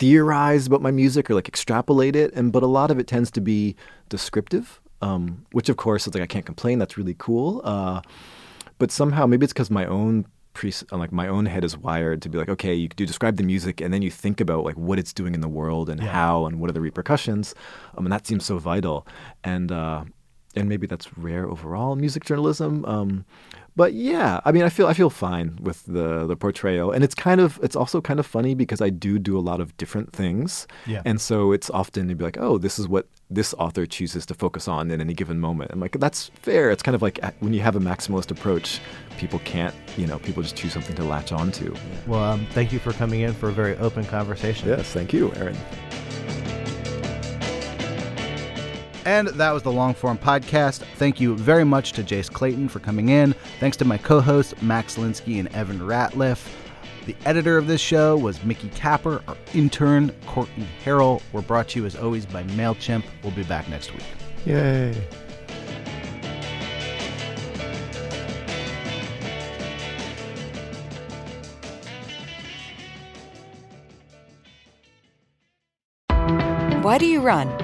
[0.00, 2.32] theorize about my music or like extrapolate it.
[2.34, 3.76] And but a lot of it tends to be
[4.08, 6.78] descriptive, um, which of course is like I can't complain.
[6.80, 7.60] That's really cool.
[7.64, 8.00] Uh,
[8.78, 12.28] but somehow maybe it's because my own pre like my own head is wired to
[12.28, 14.98] be like okay you do describe the music and then you think about like what
[14.98, 17.54] it's doing in the world and how and what are the repercussions
[17.96, 19.06] um, and that seems so vital.
[19.42, 20.04] And uh
[20.56, 23.24] and maybe that's rare overall in music journalism um
[23.76, 27.14] but yeah i mean i feel i feel fine with the the portrayal and it's
[27.14, 30.12] kind of it's also kind of funny because i do do a lot of different
[30.12, 31.02] things Yeah.
[31.04, 34.34] and so it's often to be like oh this is what this author chooses to
[34.34, 35.72] focus on in any given moment.
[35.72, 36.70] I'm like, that's fair.
[36.70, 38.80] It's kind of like uh, when you have a maximalist approach,
[39.16, 41.74] people can't, you know, people just choose something to latch on to.
[42.06, 44.68] Well, um, thank you for coming in for a very open conversation.
[44.68, 45.56] Yes, thank you, Aaron.
[49.04, 50.78] And that was the long form podcast.
[50.96, 53.34] Thank you very much to Jace Clayton for coming in.
[53.60, 56.48] Thanks to my co hosts, Max Linsky and Evan Ratliff.
[57.06, 59.22] The editor of this show was Mickey Capper.
[59.28, 61.20] Our intern, Courtney Harrell.
[61.32, 63.04] We're brought to you as always by MailChimp.
[63.22, 64.04] We'll be back next week.
[64.46, 64.94] Yay.
[76.82, 77.63] Why do you run?